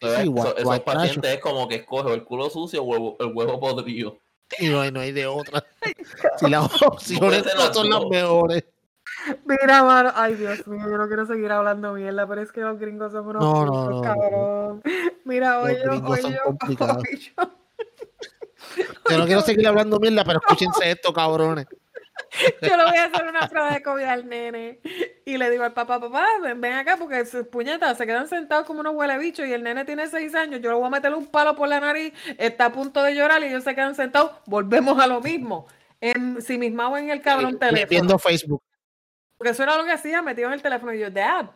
[0.01, 3.59] Sí, eso- white- esos pacientes es como que escoge el culo sucio o el huevo
[3.59, 4.19] podrido.
[4.57, 5.65] Y no hay, no hay de otra.
[6.37, 8.63] Si las opciones no son las mejores.
[9.45, 12.79] Mira, mano, ay Dios mío, yo no quiero seguir hablando mierda, pero es que los
[12.79, 14.01] gringos son unos No, no, no, no.
[14.01, 14.81] cabrón.
[15.25, 17.03] Mira, Los hoy yo, gringos hoy son yo, complicados.
[17.03, 17.51] hoy yo-
[19.09, 21.67] Yo no quiero seguir hablando mierda, pero escúchense esto, cabrones.
[22.61, 24.79] Yo le voy a hacer una prueba de COVID al nene.
[25.25, 28.65] Y le digo al papá, papá, ven, ven acá porque sus puñetas se quedan sentados
[28.65, 30.61] como unos huele bichos y el nene tiene seis años.
[30.61, 33.41] Yo le voy a meterle un palo por la nariz, está a punto de llorar
[33.43, 34.31] y ellos se quedan sentados.
[34.45, 35.67] Volvemos a lo mismo.
[36.01, 37.89] En, si mismado en el cabrón Vi- teléfono.
[37.89, 38.63] Viendo Facebook.
[39.37, 40.93] Porque eso era lo que hacía, metido en el teléfono.
[40.93, 41.49] Y yo, Dad,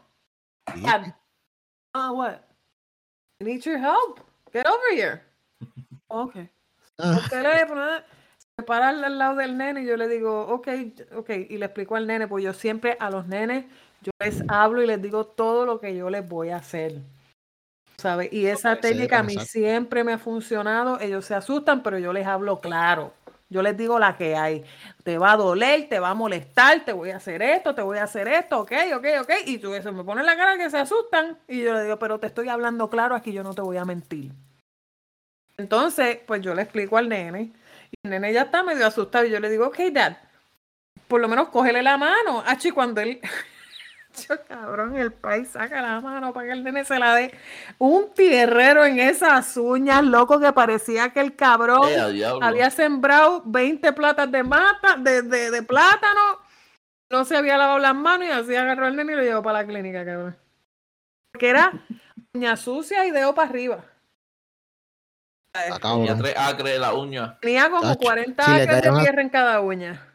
[0.73, 0.81] Sí.
[0.81, 1.15] Dad.
[1.93, 2.35] Ah, what?
[3.39, 4.19] I need your help.
[4.53, 5.21] Get over here.
[6.11, 6.49] Okay.
[6.97, 7.85] El teléfono,
[8.59, 8.61] ¿eh?
[8.61, 10.67] se para al, lado del nene y yo le digo, ok,
[11.15, 13.65] ok, y le explico al nene, pues yo siempre a los nenes,
[14.01, 16.95] yo les hablo y les digo todo lo que yo les voy a hacer.
[17.97, 18.31] ¿Sabes?
[18.31, 22.25] Y esa técnica a mí siempre me ha funcionado, ellos se asustan, pero yo les
[22.25, 23.13] hablo claro.
[23.49, 24.63] Yo les digo la que hay.
[25.03, 27.97] Te va a doler, te va a molestar, te voy a hacer esto, te voy
[27.97, 29.31] a hacer esto, ok, ok, ok.
[29.47, 31.37] Y tú eso me ponen la cara que se asustan.
[31.47, 33.85] Y yo le digo, pero te estoy hablando claro, aquí yo no te voy a
[33.85, 34.31] mentir.
[35.57, 37.51] Entonces, pues yo le explico al nene.
[37.91, 39.25] Y el nene ya está medio asustado.
[39.25, 40.17] Y yo le digo, ok, dad,
[41.07, 42.43] por lo menos cógele la mano.
[42.45, 43.19] Achi, cuando él.
[44.27, 47.31] Yo, cabrón, el país saca la mano para que el nene se la dé.
[47.77, 53.93] Un tierrero en esas uñas, loco, que parecía que el cabrón Eh, había sembrado 20
[53.93, 56.39] platas de mata, de, de, de plátano,
[57.11, 59.61] no se había lavado las manos y así agarró al nene y lo llevó para
[59.61, 60.37] la clínica, cabrón.
[61.31, 61.71] Porque era
[62.33, 63.85] uña sucia y dedo para arriba.
[65.53, 66.09] Está Y cabrón.
[66.09, 67.37] a tres acres la uña.
[67.41, 70.05] Tenía como Tacho, 40 si le acres de una- tierra en cada uña.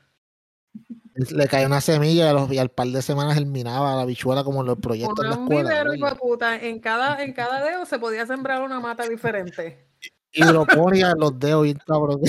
[1.30, 4.66] Le cae una semilla y, y al par de semanas germinaba la bichuela como en
[4.66, 6.08] los proyectos en Una- la un escuela.
[6.10, 6.56] de puta.
[6.56, 9.86] En cada, en cada dedo se podía sembrar una mata diferente.
[10.32, 12.20] Hidroponía en los dedos, bien cabrón.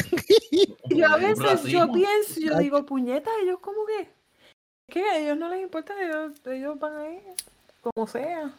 [0.51, 0.67] Y
[0.99, 4.07] yo a Un veces yo pienso, yo digo, puñeta, ellos como que,
[4.87, 7.19] que a ellos no les importa, ellos, ellos van ahí,
[7.81, 8.51] como sea,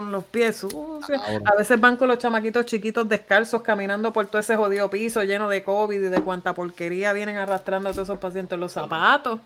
[0.00, 1.20] con los pies sucios.
[1.44, 5.46] A veces van con los chamaquitos chiquitos descalzos caminando por todo ese jodido piso lleno
[5.50, 9.40] de COVID y de cuanta porquería vienen arrastrando a todos esos pacientes en los zapatos.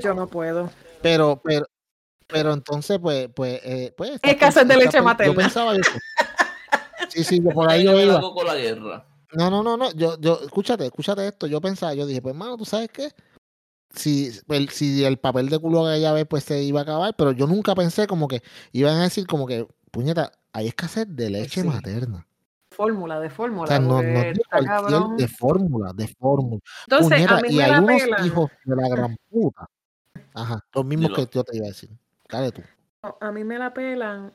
[0.00, 0.70] Yo no puedo.
[1.02, 1.66] Pero, pero,
[2.28, 4.12] pero entonces, pues, pues, eh, pues.
[4.12, 5.32] esta Escasez de esta leche materna.
[5.32, 5.82] Yo pensaba yo.
[7.08, 8.20] Sí, sí, yo por ahí yo que iba.
[8.44, 9.04] la guerra.
[9.32, 9.90] No, no, no, no.
[9.94, 11.48] Yo, yo, escúchate, escúchate esto.
[11.48, 13.10] Yo pensaba, yo dije, pues, mano, ¿tú sabes qué?
[13.94, 17.14] Si el, si el papel de culo que ella ve, pues se iba a acabar,
[17.16, 21.30] pero yo nunca pensé como que iban a decir como que, puñeta, hay escasez de
[21.30, 21.66] leche Sí.
[21.68, 22.26] materna.
[22.70, 23.64] Fórmula, de fórmula.
[23.64, 25.16] O sea, no, no porque de está cualquier, cabrón.
[25.16, 26.60] de fórmula, de fórmula.
[26.86, 28.26] Entonces, Puñeta, a mí y me hay la unos pelan.
[28.26, 29.68] hijos de la gran puta.
[30.34, 31.26] Ajá, los mismos Dilo.
[31.26, 31.90] que yo te iba a decir.
[32.28, 32.62] Dale tú.
[33.02, 34.32] No, A mí me la pelan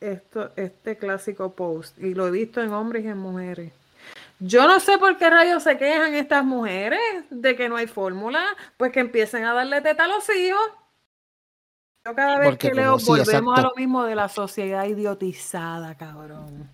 [0.00, 3.72] esto, este clásico post y lo he visto en hombres y en mujeres.
[4.46, 8.44] Yo no sé por qué rayos se quejan estas mujeres de que no hay fórmula,
[8.76, 10.60] pues que empiecen a darle teta a los hijos.
[12.04, 15.94] Yo cada vez Porque que leo sí, volvemos a lo mismo de la sociedad idiotizada,
[15.94, 16.70] cabrón.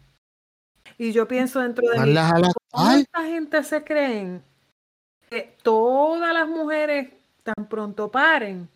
[0.98, 4.42] Y yo pienso dentro de mí, Manlas a la ¿Cómo Ay, esta gente se creen
[5.28, 7.12] que todas las mujeres
[7.44, 8.68] tan pronto paren?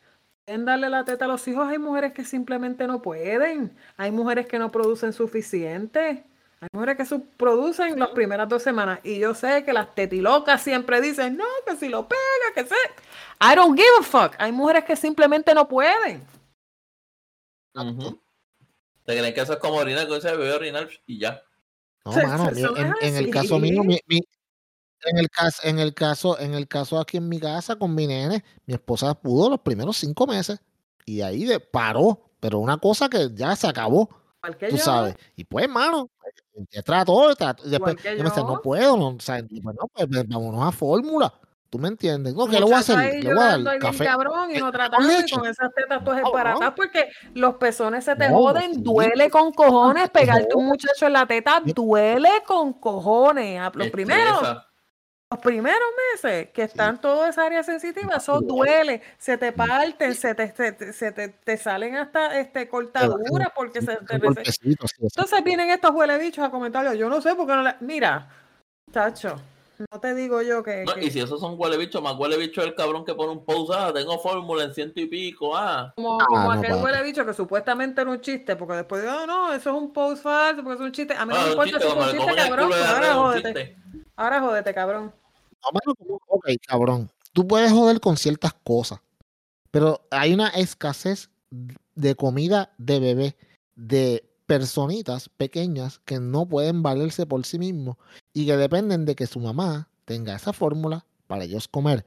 [0.44, 1.66] Pueden darle la teta a los hijos.
[1.68, 3.76] Hay mujeres que simplemente no pueden.
[3.96, 6.22] Hay mujeres que no producen suficiente.
[6.64, 9.00] Hay mujeres que su- producen las primeras dos semanas.
[9.02, 12.20] Y yo sé que las tetilocas siempre dicen, no, que si lo pega,
[12.54, 12.74] que sé.
[13.40, 14.34] I don't give a fuck.
[14.38, 16.26] Hay mujeres que simplemente no pueden.
[17.74, 18.18] Ujú.
[19.04, 20.06] ¿Te creen que eso es como orinar?
[20.08, 21.42] Que se bebe orinar y ya.
[22.04, 24.20] No, Se- mano, se- en, en el caso mío, mi- mi-
[25.06, 28.06] en el caso, en el caso, en el caso aquí en mi casa con mi
[28.06, 30.60] nene, mi esposa pudo los primeros cinco meses
[31.04, 34.08] y ahí de, paró, pero una cosa que ya se acabó,
[34.58, 34.78] tú yo.
[34.78, 35.14] sabes.
[35.36, 36.08] Y pues, mano,
[36.70, 39.76] yo trato, trato, y después yo me decía, no puedo, no, o sea, y pues,
[39.76, 41.32] no, pues, pues, vámonos a fórmula.
[41.70, 42.34] ¿Tú me entiendes?
[42.34, 42.96] No, El que le voy a hacer?
[43.24, 44.04] Le voy a dar café.
[44.04, 44.70] cabrón y no
[45.00, 45.34] leche.
[45.34, 48.80] con esas tetas todas esparatadas porque los pezones se te No, joden, sí.
[48.80, 50.68] duele con cojones, pegarte un No.
[50.70, 53.60] muchacho en la teta duele con cojones.
[53.90, 54.66] Primeros, Estresa.
[55.30, 60.34] Los primeros meses que están toda esa área sensitiva, eso duele, se te parten, se
[60.34, 64.74] te, se te, se te- te salen hasta este cortaduras porque se te sí, sí.
[65.00, 67.74] Entonces vienen estos huele bichos a comentar, yo no sé por qué no le...
[67.80, 68.28] Mira,
[68.92, 69.40] tacho,
[69.90, 70.84] no te digo yo que...
[70.84, 73.14] No, que- y si esos son huele bicho, más huele bicho es el cabrón que
[73.14, 75.92] pone un post, ah, tengo fórmula en ciento y pico, ah.
[75.96, 76.84] Como, Ah, como no, aquel papi.
[76.84, 79.92] huele bicho que supuestamente era un chiste, porque después digo, no, no, eso es un
[79.92, 81.14] post falso, porque es un chiste.
[81.14, 82.70] A mí no Ah, me importa si es un chiste, cabrón.
[82.70, 83.76] la ahora jódete.
[84.16, 85.12] Ahora jódete, cabrón.
[85.62, 87.10] No, mano, como- ok, cabrón.
[87.32, 89.00] Tú puedes joder con ciertas cosas,
[89.70, 91.30] pero hay una escasez
[91.94, 93.36] de comida de bebé,
[93.74, 97.96] de personitas pequeñas que no pueden valerse por sí mismos
[98.32, 102.04] y que dependen de que su mamá tenga esa fórmula para ellos comer.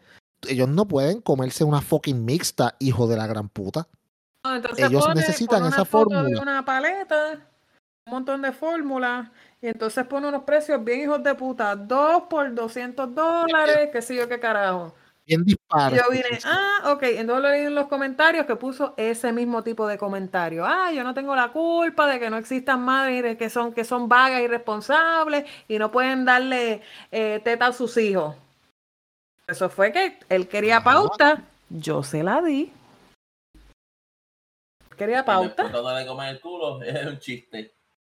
[0.47, 3.87] Ellos no pueden comerse una fucking mixta, hijo de la gran puta.
[4.45, 6.39] No, entonces Ellos necesitan esa fórmula.
[6.41, 7.49] una paleta,
[8.07, 9.27] un montón de fórmulas,
[9.61, 11.75] y entonces pone unos precios bien hijos de puta.
[11.75, 14.95] Dos por 200 dólares, qué sé yo qué carajo.
[15.25, 15.99] Bien Y disparos.
[15.99, 19.85] yo vine, ah, ok, entonces lo leí en los comentarios que puso ese mismo tipo
[19.85, 20.65] de comentario.
[20.65, 24.07] Ah, yo no tengo la culpa de que no existan madres que son, que son
[24.07, 26.81] vagas, irresponsables y no pueden darle
[27.11, 28.35] eh, teta a sus hijos.
[29.47, 30.91] Eso fue que él quería Ajá.
[30.91, 32.71] pauta, yo se la di.
[34.97, 35.69] Quería pauta.
[35.69, 37.76] cuando le comen el culo, es un chiste.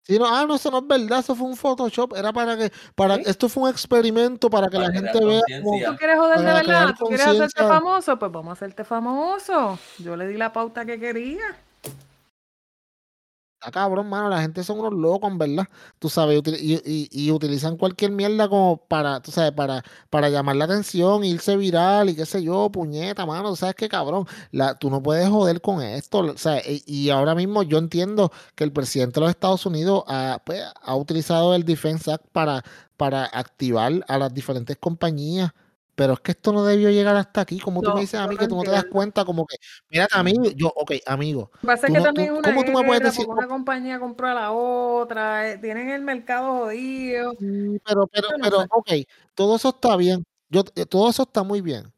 [0.08, 2.72] Sí, no, ah, no, eso no es verdad, eso fue un Photoshop, era para que,
[2.94, 3.24] para, ¿Sí?
[3.26, 5.84] esto fue un experimento para que Para la gente vea como-.
[5.84, 6.94] ¿Tú quieres joder de verdad?
[6.98, 8.18] ¿Tú quieres hacerte famoso?
[8.18, 9.78] Pues vamos a hacerte famoso.
[9.98, 11.44] Yo le di la pauta que quería.
[13.60, 14.28] Está cabrón, mano.
[14.28, 15.66] La gente son unos locos, verdad.
[15.98, 20.66] Tú sabes, y, y- utilizan cualquier mierda como para, tú sabes, para, para llamar la
[20.66, 23.50] atención, irse viral y qué sé yo, puñeta, mano.
[23.50, 24.26] ¿Tú sabes qué, cabrón?
[24.52, 26.18] La, tú no puedes joder con esto.
[26.20, 30.04] O sea, y, y ahora mismo yo entiendo que el presidente de los Estados Unidos
[30.06, 32.62] ha, pues, ha utilizado el Defense Act para,
[32.96, 35.50] para activar a las diferentes compañías.
[35.98, 37.58] Pero es que esto no debió llegar hasta aquí.
[37.58, 39.56] Como tú me dices a mí que tú no te das cuenta, como que,
[39.90, 43.02] mira, amigo, yo, ok, amigo, pasa que no- también tú- una ¿cómo tú me puedes
[43.02, 47.32] decir- una compañía compró a la otra, eh, tienen el mercado jodido.
[47.32, 48.66] Sí, pero, pero, no pero, sé.
[48.70, 48.90] ok,
[49.34, 50.22] todo eso está bien.
[50.48, 51.92] Yo, eh, todo eso está muy bien.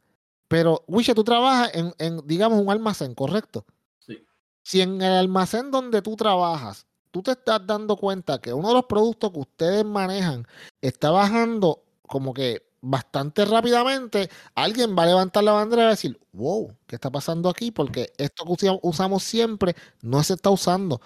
[0.49, 3.67] Pero, Wisha, tú trabajas en, en, digamos, un almacén, ¿correcto?
[3.99, 4.25] Sí.
[4.63, 8.75] Si en el almacén donde tú trabajas, tú te estás dando cuenta que uno de
[8.77, 10.47] los productos que ustedes manejan
[10.81, 15.93] está bajando como que bastante rápidamente, alguien va a levantar la bandera y va a
[15.93, 17.71] decir, wow, ¿qué está pasando aquí?
[17.71, 21.01] Porque esto que usa- usamos siempre no se está usando.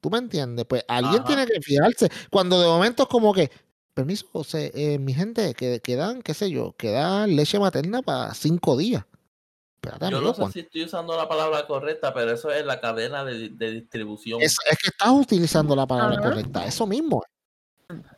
[0.00, 0.64] ¿Tú me entiendes?
[0.66, 1.24] Pues alguien Ajá.
[1.24, 2.08] tiene que fijarse.
[2.30, 3.50] Cuando de momento es como que,
[3.92, 7.58] permiso, o sea, eh, mi gente, que, que dan, qué sé yo, que dan leche
[7.58, 9.04] materna para cinco días.
[9.82, 12.80] Espérate, Yo amigo, no sé si estoy usando la palabra correcta, pero eso es la
[12.80, 14.40] cadena de, de distribución.
[14.40, 16.22] Es, es que estás utilizando la palabra Ajá.
[16.30, 16.66] correcta.
[16.66, 17.22] Eso mismo.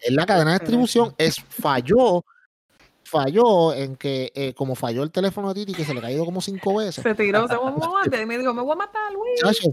[0.01, 1.15] Es la cadena de distribución.
[1.19, 2.25] Es falló.
[3.13, 6.25] Falló en que, eh, como falló el teléfono de Titi, que se le ha caído
[6.25, 7.03] como cinco veces.
[7.03, 9.13] Se tiró, se mamó, y me dijo, me voy a matar,
[9.53, 9.71] se-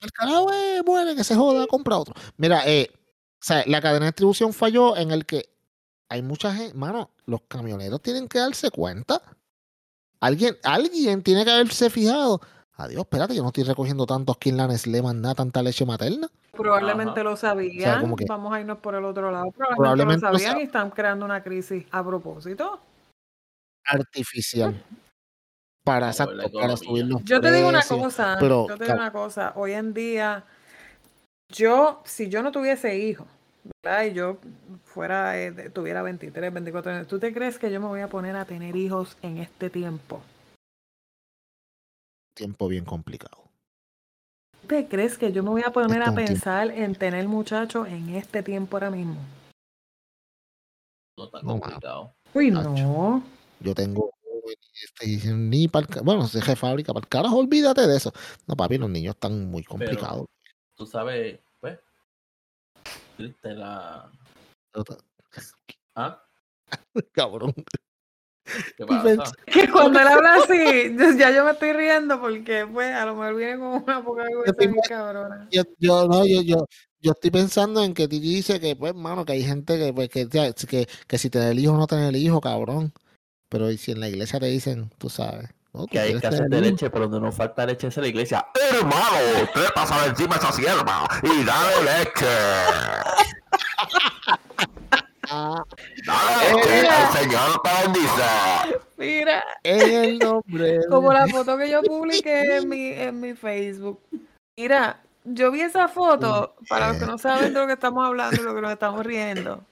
[0.00, 2.14] el carajo es bueno, que se joda, compra otro.
[2.38, 2.98] Mira, eh, o
[3.38, 5.50] sea, la cadena de distribución falló en el que
[6.08, 9.20] hay mucha gente, mano, los camioneros tienen que darse cuenta.
[10.20, 12.40] Alguien, alguien tiene que haberse fijado.
[12.76, 15.84] Adiós, espérate, yo no estoy recogiendo tanto aquí en la Nestlé, más nada, tanta leche
[15.84, 16.28] materna.
[16.52, 17.22] Probablemente Ajá.
[17.22, 18.16] lo sabían.
[18.16, 19.50] que- Vamos a irnos por el otro lado.
[19.52, 22.80] Probablemente, Probablemente lo lo sabían sab- y están creando una crisis a propósito.
[23.84, 24.82] Artificial.
[25.84, 29.12] Para, exacto, para subir los Yo te digo una cosa, pero, yo te digo una
[29.12, 30.44] cosa, hoy en día,
[31.52, 33.26] yo, si yo no tuviese hijos,
[33.82, 34.04] ¿verdad?
[34.04, 34.38] Y yo
[34.84, 38.36] fuera, eh, tuviera 23, 24 años, ¿tú te crees que yo me voy a poner
[38.36, 40.22] a tener hijos en este tiempo?
[42.34, 43.50] Tiempo bien complicado.
[44.62, 46.24] ¿Tú te crees que yo me voy a poner a tiempo.
[46.24, 49.16] pensar en tener muchachos en este tiempo ahora mismo?
[51.18, 51.60] No mano.
[51.60, 52.14] complicado.
[52.32, 53.22] Uy, no.
[53.60, 54.10] Yo tengo
[54.74, 58.12] este, ni para bueno, si es de fábrica, para el carajo, olvídate de eso.
[58.46, 60.26] No, papi, los niños están muy complicados.
[60.74, 61.78] Tú sabes, pues,
[63.16, 64.10] triste la...
[65.94, 66.22] ¿Ah?
[67.12, 67.54] Cabrón.
[69.46, 73.14] Que cuando él habla así, yo- ya yo me estoy riendo porque, pues, a lo
[73.14, 74.24] mejor viene con una poca
[74.58, 75.48] bien cabrona.
[75.50, 76.66] Yo, yo, no, yo, yo,
[77.00, 80.08] yo estoy pensando en que Titi dice que, pues, mano, que hay gente que, pues,
[80.08, 82.92] que, que, que, si tener hijo o no tener hijo, cabrón.
[83.48, 86.60] Pero si en la iglesia te dicen, tú sabes, no, tú Que hay escasez de
[86.60, 88.46] leche, pero donde no falta leche es en la iglesia.
[88.72, 92.26] Hermano, usted pasa encima de esa sierva y dale leche.
[95.30, 95.62] Ah.
[96.00, 97.62] Mira, Señor.
[98.96, 104.00] Mira, En el nombre como la foto que yo publiqué en mi, en mi Facebook.
[104.56, 108.40] Mira, yo vi esa foto, para los que no saben de lo que estamos hablando
[108.40, 109.64] y lo que nos estamos riendo.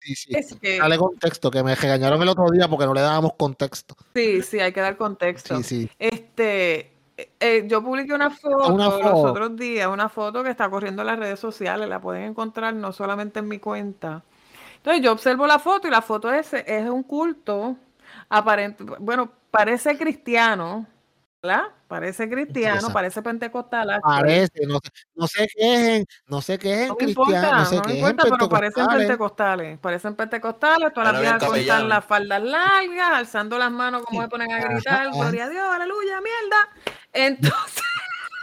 [0.00, 0.32] Sí, sí.
[0.34, 3.94] Es que, Dale contexto, que me regañaron el otro día porque no le dábamos contexto.
[4.14, 5.56] sí, sí, hay que dar contexto.
[5.58, 5.90] Sí, sí.
[5.98, 9.22] Este, eh, eh, yo publiqué una foto, Una los foto.
[9.32, 12.92] otros días, una foto que está corriendo en las redes sociales, la pueden encontrar no
[12.92, 14.22] solamente en mi cuenta.
[14.80, 17.76] Entonces yo observo la foto y la foto es, es un culto,
[18.30, 20.86] aparente, bueno, parece cristiano,
[21.42, 21.64] ¿verdad?
[21.86, 24.00] Parece cristiano, parece pentecostal.
[24.02, 27.58] Parece, no sé, no sé qué es no sé qué es No me importa, cristiano,
[27.58, 29.78] no sé no qué importa, pero parecen pentecostales.
[29.80, 31.88] Parecen pentecostales, todas las viejas con tan capellán.
[31.88, 36.20] las faldas largas, alzando las manos como se ponen a gritar, gloria a Dios, aleluya,
[36.22, 36.96] mierda.
[37.12, 37.84] Entonces,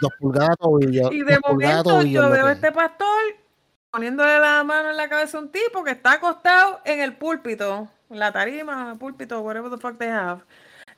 [0.00, 1.08] Dos pulgadas de tobillo.
[1.12, 3.08] y de momento tobillo yo veo a este pastor
[3.90, 7.88] poniéndole la mano en la cabeza a un tipo que está acostado en el púlpito,
[8.10, 10.42] en la tarima, púlpito, whatever the fuck they have.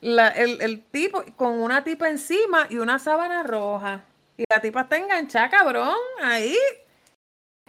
[0.01, 4.03] La- el, el tipo con una tipa encima y una sábana roja.
[4.37, 6.55] Y la tipa está enganchada, cabrón, ahí.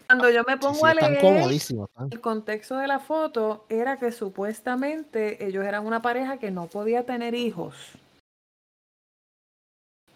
[0.06, 1.24] Cuando yo me pongo sí, a leer,
[2.10, 7.06] el contexto de la foto era que supuestamente ellos eran una pareja que no podía
[7.06, 7.92] tener hijos.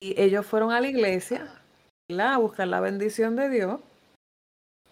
[0.01, 1.49] Y ellos fueron a la iglesia
[2.09, 2.35] ¿verdad?
[2.35, 3.81] a buscar la bendición de Dios.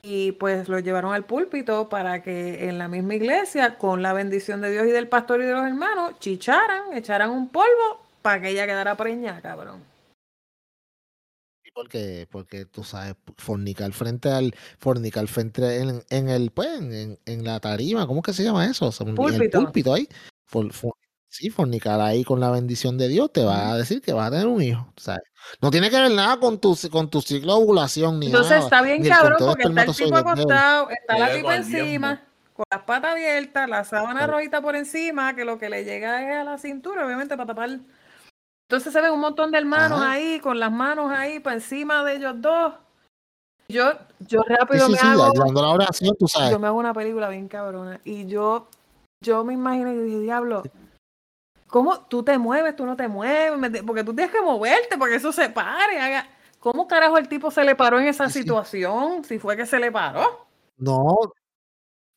[0.06, 4.60] Y pues los llevaron al púlpito para que en la misma iglesia, con la bendición
[4.60, 8.50] de Dios y del pastor y de los hermanos, chicharan, echaran un polvo para que
[8.50, 9.82] ella quedara preñada, cabrón.
[11.62, 17.18] Sí, Porque, porque tú sabes, fornicar frente al, fornicar frente en, en el, pues, en,
[17.24, 18.86] en la tarima, ¿cómo es que se llama eso?
[18.88, 19.60] O sea, en el Púlpito.
[19.60, 20.06] púlpito ahí.
[20.44, 20.94] For- for-
[21.34, 24.30] sí, fornicar ahí con la bendición de Dios te va a decir que vas a
[24.30, 25.22] tener un hijo, ¿sabes?
[25.60, 28.64] No tiene que ver nada con tu, con tu ciclo de ovulación ni Entonces nada.
[28.64, 32.22] está bien cabrón porque está el tipo acostado, está la tipa encima,
[32.52, 34.34] con las patas abiertas, la sábana Claro.
[34.34, 37.80] rojita por encima, que lo que le llega es a la cintura, obviamente para tapar.
[38.68, 40.12] Entonces se ven un montón de hermanos Ajá.
[40.12, 42.74] ahí, con las manos ahí para encima de ellos dos.
[43.68, 46.50] Yo, yo rápido sí, me sí, hago, dando la oración, tú sabes.
[46.50, 48.00] yo me hago una película bien cabrona.
[48.04, 48.68] Y yo,
[49.20, 50.62] yo me imagino y dije, diablo,
[51.68, 53.82] ¿cómo tú te mueves, tú no te mueves?
[53.84, 55.98] Porque tú tienes que moverte para que eso se pare.
[56.00, 56.28] Haga...
[56.60, 59.22] ¿Cómo carajo el tipo se le paró en esa Sí, situación?
[59.24, 60.46] Si fue que se le paró.
[60.78, 61.18] No,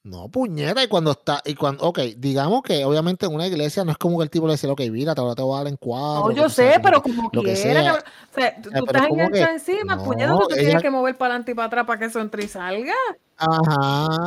[0.04, 3.92] no, puñeta, y cuando está, y cuando, ok, digamos que obviamente en una iglesia no
[3.92, 5.76] es como que el tipo le dice, ok, mira, te, te voy a dar en
[5.76, 6.30] cuatro.
[6.30, 7.96] No, yo sé, pero como quiera.
[7.96, 10.92] O sea, tú, tú pero estás enganchado encima, no, puñeta, tú te ella- tienes que
[10.92, 12.94] mover para adelante y para atrás para que eso entre y salga.
[13.36, 14.18] Ajá.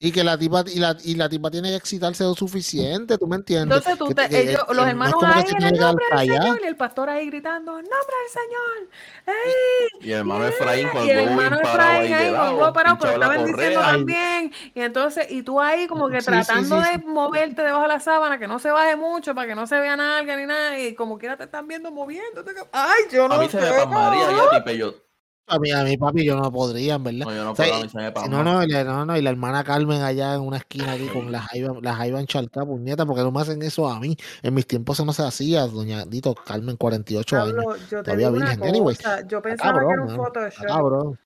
[0.00, 3.26] Y que la tipa, y la, y la tipa tiene que excitarse lo suficiente, ¿tú
[3.26, 3.78] me entiendes?
[3.78, 6.42] Entonces tú te- que- ellos, que los hermanos ahí en el nombre del allá.
[6.42, 8.90] Señor y el pastor ahí gritando, nombre del Señor.
[9.26, 10.08] ¡Ey!
[10.08, 13.90] Y el hermano Efraín con y el hermano Efraín ahí con parado, pero bendiciendo correa.
[13.90, 14.52] también.
[14.72, 17.04] Y entonces, y tú ahí como que Sí, tratando sí, de sí.
[17.04, 19.96] moverte debajo de la sábana, que no se baje mucho, para que no se vea
[19.96, 22.52] nada ni nada, y como quiera te están viendo moviéndote.
[22.70, 25.07] Ay, yo no A mí se me pasmaría yo.
[25.50, 27.24] A mí, a mí, papi, yo no podría, en verdad.
[27.24, 28.28] No, yo no O sea, puedo, se y- pasma.
[28.28, 31.08] no, no, y la, no, no, y la hermana Carmen allá en una esquina aquí
[31.08, 34.14] con las jaiba, las jaiba encharcadas, puñeta, porque no me hacen eso a mí.
[34.42, 37.54] En mis tiempos eso no se hacía, doña Dito Carmen, 48 años.
[37.64, 38.62] Pablo, yo te todavía virgen.
[38.62, 38.96] Anyway,
[39.26, 40.66] yo pensaba que era cabrón, un Photoshop.
[40.66, 41.18] cabrón.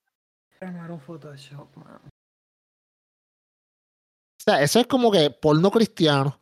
[0.60, 2.00] Pero no era un Photoshop, mano.
[4.38, 6.38] O sea, eso es como que porno cristiano.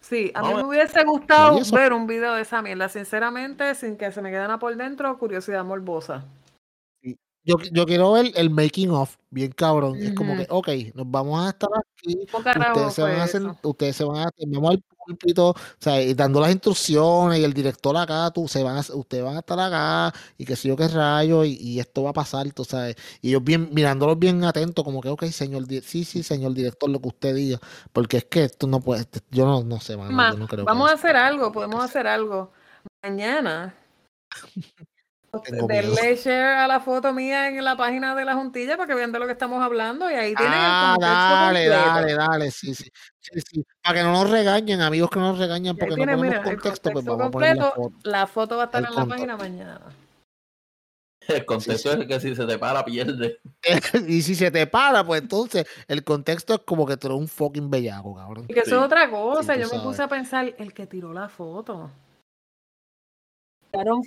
[0.00, 4.10] Sí, a mí me hubiese gustado ver un video de esa mierda, sinceramente, sin que
[4.10, 6.24] se me quede nada por dentro, curiosidad morbosa.
[7.50, 9.98] Yo, yo quiero ver el making of, bien cabrón.
[10.00, 13.24] Es como que, ok, nos vamos a estar aquí, ¿Cómo carajo ustedes se van a
[13.24, 17.44] hacer, ustedes se van a, vamos al púlpito, o sea, y dando las instrucciones, y
[17.44, 20.68] el director acá, tú, se van a, ustedes van a estar acá, y que sé
[20.68, 24.16] yo qué rayo, y, y esto va a pasar, tú sabes, y ellos bien, mirándolos
[24.16, 27.58] bien atentos, como que, ok, señor, sí, sí, señor director, lo que usted diga,
[27.92, 30.46] porque es que esto no puede, este- yo no, no sé, mano, Ma, yo no
[30.46, 32.52] creo vamos a hacer algo, podemos hacer algo.
[33.02, 33.74] Mañana.
[35.68, 39.12] denle share a la foto mía en la página de la juntilla para que vean
[39.12, 41.94] de lo que estamos hablando y ahí tienen Ah, el contexto dale, completo.
[41.94, 45.76] dale, dale, sí, sí, sí, sí, para que no nos regañen, amigos que nos regañan
[45.76, 47.82] porque no tienen, ponemos mira, el contexto, pues contexto vamos a poner la completo.
[47.92, 48.08] foto.
[48.10, 49.80] La foto va a estar El en la página mañana.
[51.28, 53.38] El contexto Sí, es que si se te para, pierde.
[54.08, 57.28] y si se te para, pues entonces el contexto es como que tú eres un
[57.28, 58.46] fucking bellaco, cabrón.
[58.48, 58.76] Y que eso Sí.
[58.76, 59.54] es otra cosa.
[59.54, 59.84] Sí, Yo me sabes.
[59.84, 61.90] puse a pensar, el que tiró la foto.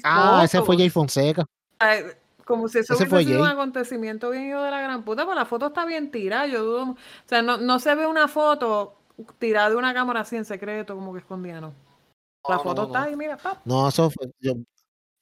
[0.04, 0.78] Ah, ese fue.
[0.78, 1.46] Jay Fonseca.
[1.80, 2.04] Ay,
[2.46, 5.36] Como si eso Ese hubiese sido un acontecimiento bien hijo de la gran puta, pero
[5.36, 6.46] la foto está bien tirada.
[6.48, 6.84] Yo dudo.
[6.92, 8.96] O sea, no, no se ve una foto
[9.40, 11.74] tirada de una cámara así en secreto, como que escondida, ¿no?
[12.50, 13.06] La No, foto no, está no.
[13.06, 13.60] ahí, mira, pap.
[13.66, 14.30] No, eso fue.
[14.40, 14.54] Yo,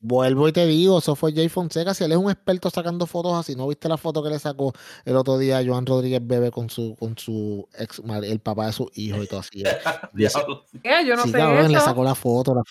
[0.03, 1.93] Vuelvo y te digo, eso fue Jay Fonseca.
[1.93, 4.73] Si él es un experto sacando fotos así, ¿no viste la foto que le sacó
[5.05, 8.73] el otro día a Joan Rodríguez Bebe con su, con su ex el papá de
[8.73, 9.61] su hijo y todo así?
[10.83, 12.55] Eh, Yo no sí, sé cabrón, le sacó la foto.
[12.55, 12.63] la-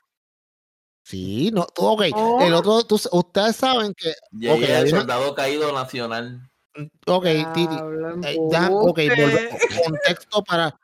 [1.10, 2.02] Sí, no, tú- ok.
[2.14, 2.40] Oh.
[2.40, 6.48] El otro, tú- ustedes saben que, la el soldado caído nacional.
[7.06, 9.48] ok, Titi, Diablo, eh, ya, ok, volve-
[9.84, 10.78] contexto para,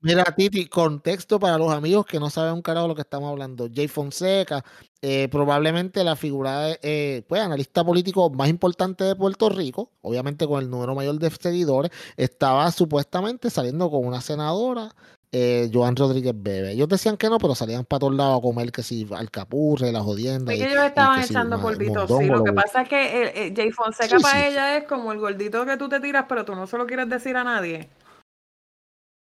[0.00, 3.28] mira, Titi, contexto para los amigos que no saben un carajo de lo que estamos
[3.30, 3.68] hablando.
[3.72, 4.64] Jay Fonseca,
[5.02, 10.62] eh, probablemente la figura, eh, pues, analista político más importante de Puerto Rico, obviamente con
[10.62, 14.94] el número mayor de seguidores, estaba supuestamente saliendo con una senadora,
[15.38, 16.72] eh, Joan Rodríguez Bebe.
[16.72, 20.00] Ellos decían que no, pero salían para todos lados a comer que si alcapurre, la
[20.00, 20.52] jodienda.
[20.52, 22.24] Es y- que ellos estaban que echando ma- polvito, sí.
[22.26, 24.52] Lo que pasa es que eh, eh, Jay Fonseca Sí, para sí.
[24.52, 27.08] ella es como el gordito que tú te tiras, pero tú no se lo quieres
[27.10, 27.88] decir a nadie.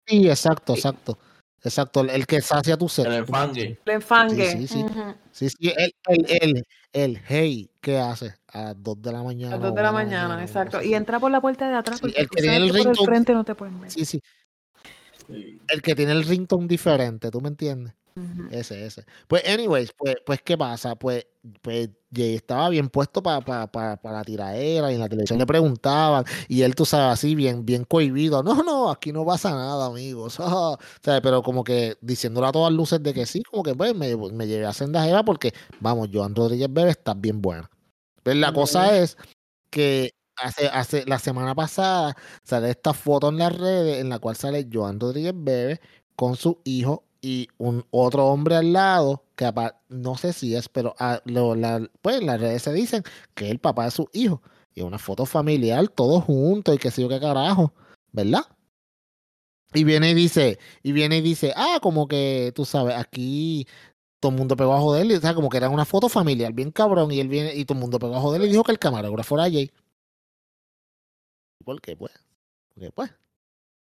[0.07, 1.17] Sí, exacto, exacto.
[1.61, 3.05] Exacto, el, el que sacia tu sed.
[3.05, 3.79] El ¿tú me enfangue.
[3.85, 4.45] El enfangue.
[4.51, 4.79] Sí, sí, sí.
[4.85, 5.15] Ujú.
[5.31, 8.33] Sí, sí, el, el, el, el hey, ¿qué hace?
[8.47, 9.51] A las 2 de la A mañana.
[9.51, 10.81] las 2 o de la mañana, exacto.
[10.81, 12.87] Y entra por la puerta de atrás Sí, porque el que tiene el que por
[12.87, 13.91] el frente no te pueden ver.
[13.91, 14.21] Sí, sí.
[15.29, 15.59] Sí.
[15.67, 17.93] El que tiene el ringtone diferente, ¿tú me entiendes?
[18.51, 19.05] Ese, ese.
[19.27, 20.95] Pues, anyways, pues, pues ¿qué pasa?
[20.95, 21.25] Pues,
[21.61, 26.63] pues Jay estaba bien puesto para la tiraera y en la televisión le preguntaban y
[26.63, 28.43] él, tú sabes, así bien, bien cohibido.
[28.43, 30.37] No, no, aquí no pasa nada, amigos.
[30.49, 33.95] O sea, pero como que diciéndole a todas luces de que sí, como que pues
[33.95, 37.69] me, me llevé a Senda Jeva porque, vamos, Joan Rodríguez Bebe está bien buena.
[38.23, 39.17] Pero la cosa es
[39.69, 40.11] que
[40.41, 44.67] hace, hace la semana pasada sale esta foto en las redes en la cual sale
[44.71, 45.79] Joan Rodríguez Bebe
[46.15, 49.51] con su hijo y un otro hombre al lado que
[49.89, 53.03] no sé si es, pero ah, lo- la- pues en las redes se dicen
[53.35, 54.41] que es el papá de su hijo.
[54.73, 57.73] Y una foto familiar, todos juntos y qué sé yo qué carajo,
[58.11, 58.43] ¿verdad?
[59.73, 63.67] Y viene y dice, y viene y dice, ah, como que tú sabes, aquí
[64.21, 66.71] todo el mundo pegó a joder, o sea, como que era una foto familiar, bien
[66.71, 68.79] cabrón, y él viene y todo el mundo pegó a joder y dijo que el
[68.79, 69.71] camarógrafo era Jay.
[71.63, 71.95] ¿Por qué?
[71.95, 72.13] Pues,
[72.73, 73.11] porque pues,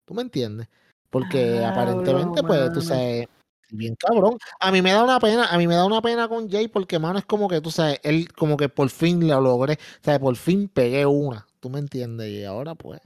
[0.04, 0.68] tú me entiendes.
[1.10, 3.28] Porque Diablo, aparentemente, pues, tú sabes,
[3.70, 4.38] bien cabrón.
[4.60, 6.98] A mí me da una pena, a mí me da una pena con Jay porque,
[6.98, 10.18] mano, es como que, tú sabes, él como que por fin lo logré, o sea,
[10.18, 13.00] por fin pegué una, tú me entiendes, y ahora, pues,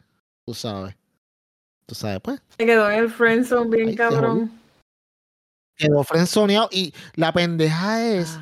[0.45, 0.97] tú sabes,
[1.87, 4.51] tú sabes, pues, Se quedó en el friendzone bien cabrón.
[5.77, 8.39] quedó frenzoneado y la pendeja es.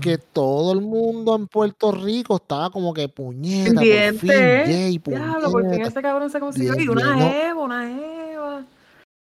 [0.00, 4.30] Que todo el mundo en Puerto Rico estaba como que puñeta, por Pendiente, fin,
[4.66, 5.88] Jay, Diablo, por fin puñeta.
[5.88, 6.74] ese cabrón se consiguió.
[6.78, 7.30] Y una no.
[7.30, 8.64] jeva, una jeva.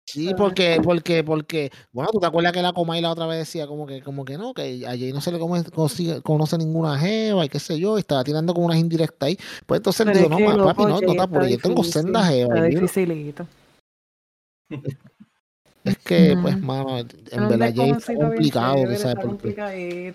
[0.07, 3.67] Sí, porque, porque, porque, bueno, tú te acuerdas que la Comay la otra vez decía
[3.67, 6.99] como que, como que no, que a Jay no se le come- consigue- conoce ninguna
[6.99, 9.39] jeva y qué sé yo, y estaba tirando como unas indirectas ahí.
[9.67, 12.23] Pues entonces dijo, es no, loco, papi, no, no está apures, yo tengo difícil, senda
[12.27, 12.55] jeva.
[12.55, 13.47] Está y mira, dificilito.
[15.85, 16.65] Es que, pues, Ujú.
[16.65, 20.15] mano, en verdad Jay está complicado, tú sabes, está porque...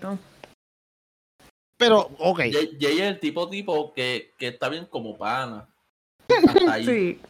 [1.80, 5.66] Pero, ok, Jay, Jay es el tipo tipo que, que está bien como pana.
[6.28, 6.84] Hasta ahí.
[6.84, 7.20] Sí.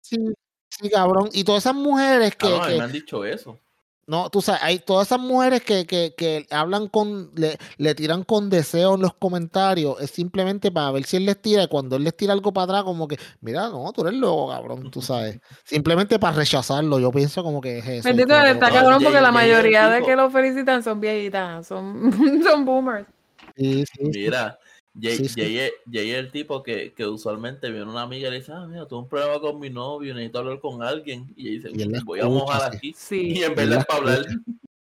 [0.00, 0.34] sí,
[0.68, 1.30] sí, cabrón.
[1.32, 3.58] Y todas esas mujeres que, Cabrón, a mí que- me han dicho eso.
[4.06, 8.22] No, tú sabes, hay todas esas mujeres que, que, que hablan con, le, le tiran
[8.22, 11.96] con deseo en los comentarios, es simplemente para ver si él les tira, y cuando
[11.96, 15.00] él les tira algo para atrás, como que, mira, no, tú eres loco, cabrón, tú
[15.02, 15.40] sabes.
[15.64, 18.08] Simplemente para rechazarlo, yo pienso como que es eso.
[18.10, 22.12] Bendito, está no- cabrón porque la mayoría de que lo felicitan son viejitas, son,
[22.46, 23.08] son boomers.
[23.56, 24.18] Sí, sí, sí.
[24.20, 24.58] Mira,
[25.00, 25.40] Jay, Sí, sí.
[25.40, 28.52] Jay es, Jay es el tipo que, que usualmente viene una amiga y le dice,
[28.52, 31.32] ah, mira, tuve un problema con mi novio, necesito hablar con alguien.
[31.36, 32.76] Y ella Y él la dice, voy a mojar sí.
[32.76, 32.94] aquí.
[32.96, 33.20] Sí.
[33.32, 34.26] Y en Él verdad es para hablar.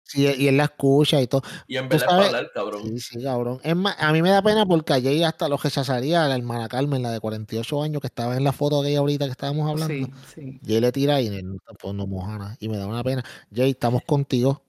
[0.09, 1.43] Sí, y él la escucha y todo.
[1.67, 2.83] Y en para sabes- hablar, cabrón.
[2.85, 3.59] Sí, sí, cabrón.
[3.65, 6.37] Es más, a mí me da pena porque a Jay hasta lo rechazaría a la
[6.37, 9.69] hermana Carmen, la de 48 años, que estaba en la foto aquella ahorita que estábamos
[9.69, 10.07] hablando.
[10.33, 10.61] Sí, sí.
[10.65, 12.57] Jay le tira y él pues, no moja nada.
[12.61, 13.25] Y me da una pena.
[13.53, 14.63] Jay, estamos contigo.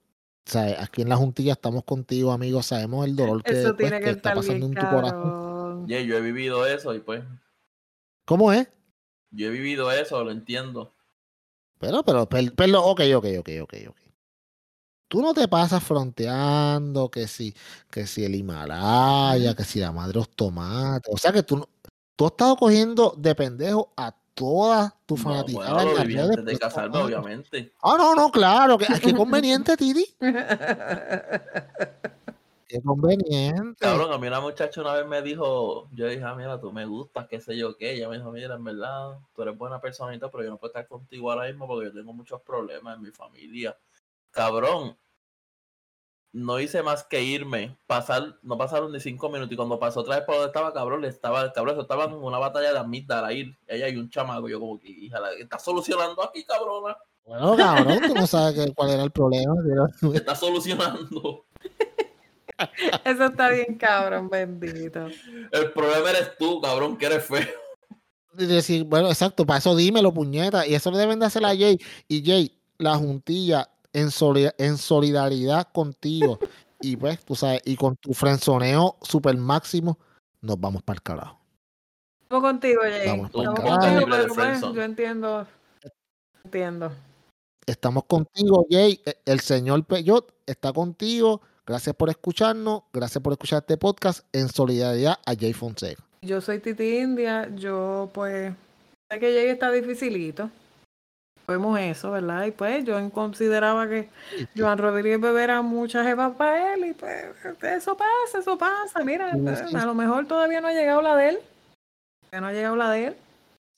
[0.56, 2.68] Aquí en la juntilla estamos contigo, amigos.
[2.68, 5.36] Sabemos el dolor que, Eso pues, tiene que que está pasando en tu corazón.
[5.88, 7.24] yo he vivido eso y pues,
[8.26, 8.68] ¿Cómo es?
[9.32, 10.94] yo he vivido eso, lo entiendo.
[11.80, 13.98] Pero, pero, pero, pero, ok, ok, ok, ok, ok.
[15.10, 17.54] Tú no te pasas fronteando que si,
[17.90, 21.14] que si el Himalaya, que si la madre de los tomates.
[21.14, 21.70] O sea que tú, no-
[22.16, 27.74] tú has estado cogiendo de pendejo a toda tu No, bueno, antes de casarme, obviamente.
[27.82, 28.78] Ah, no, no, claro.
[28.78, 30.06] Que, qué conveniente, Titi.
[32.70, 33.80] Qué conveniente.
[33.80, 36.86] Cabrón, a mí una muchacha una vez me dijo, yo dije, ah, mira, tú me
[36.86, 37.94] gustas, qué sé yo qué.
[37.94, 40.86] Ella me dijo, mira, en verdad, tú eres buena personita, pero yo no puedo estar
[40.86, 43.78] contigo ahora mismo porque yo tengo muchos problemas en mi familia.
[44.32, 44.98] Cabrón,
[46.34, 50.18] no hice más que irme, pasar, no pasaron ni cinco minutos, y cuando pasó otra
[50.18, 53.34] vez por donde estaba, cabrón, le estaba, cabrón, eso estaba en una batalla de amígdala
[53.34, 56.96] ir, ella y un chamaco, yo como que, hija, ¿qué estás solucionando aquí, cabrona?
[57.26, 59.54] Bueno, cabrón, tú no sabes que- cuál era el problema.
[59.68, 61.46] pero- ¿Qué estás solucionando?
[63.06, 65.08] Eso está bien, cabrón, bendito.
[65.52, 67.46] El problema eres tú, cabrón, que eres feo.
[68.38, 70.66] Y decir, bueno, exacto, para eso dímelo, puñeta.
[70.66, 71.78] Y eso lo deben de hacer a Jay.
[72.08, 76.40] Y Jay, la juntilla en, soli- en solidaridad contigo.
[76.82, 79.98] y pues, tú sabes, y con tu frenzoneo super máximo,
[80.42, 81.40] nos vamos para el carajo.
[82.24, 83.00] Estamos contigo, Jay.
[83.00, 83.54] Estamos contigo,
[84.10, 85.48] pero pues, yo entiendo.
[86.44, 86.92] Entiendo.
[87.66, 89.02] Estamos contigo, Jay.
[89.06, 91.42] E- El señor Peyot está contigo.
[91.66, 92.84] Gracias por escucharnos.
[92.94, 96.04] Gracias por escuchar este podcast en solidaridad a Jay Fonseca.
[96.22, 97.50] Yo soy Titi India.
[97.56, 98.54] Yo, pues,
[99.12, 100.50] sé que Jay está dificilito.
[101.50, 102.46] Vemos eso, ¿verdad?
[102.46, 104.10] Y pues yo consideraba que
[104.58, 107.24] Joan Rodríguez beberá muchas jevas para él y pues
[107.62, 109.02] eso pasa, eso pasa.
[109.06, 109.76] Mira, pues, sí.
[109.76, 111.40] a lo mejor todavía no ha llegado la de él.
[112.30, 113.18] Que no ha llegado la de él.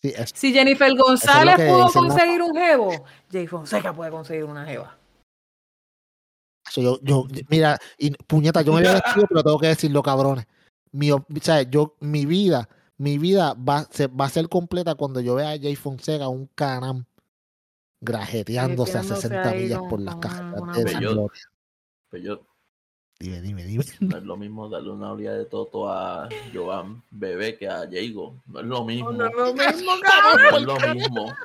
[0.01, 4.65] Sí, es- Si Jennifer González pudo la- conseguir un jevo, Jay Fonseca puede conseguir una
[4.65, 4.95] jeva.
[6.67, 10.45] eso yo, yo, mira, y puñeta, yo me había vestido, pero tengo que decirlo, cabrones.
[10.91, 15.19] Mi, o sea, yo, mi vida, mi vida va, se, va a ser completa cuando
[15.19, 17.05] yo vea a Jay Fonseca, un canam,
[18.01, 21.29] grajeteándose a Metiéndose 60 ahí millas por las cajas de San Gloria.
[22.09, 22.41] Pero
[23.21, 23.83] Dime, dime, dime.
[23.99, 28.35] no es lo mismo darle una olía de toto a Joan Bebé que a Jago.
[28.45, 29.11] No es lo mismo.
[29.11, 30.65] No es lo mismo, cabrón.
[30.65, 31.35] No es lo mismo.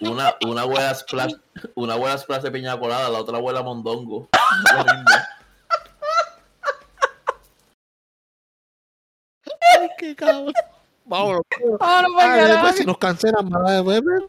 [0.00, 1.34] Una, una abuela splash,
[1.76, 4.28] una abuela splash de piña colada, la otra abuela mondongo.
[4.32, 5.10] No es lo mismo.
[9.78, 10.52] Ay, qué cabrón.
[11.04, 11.42] Vámonos.
[11.78, 14.28] Vámonos pa'l Ah, después si nos cancelan, mala de beber,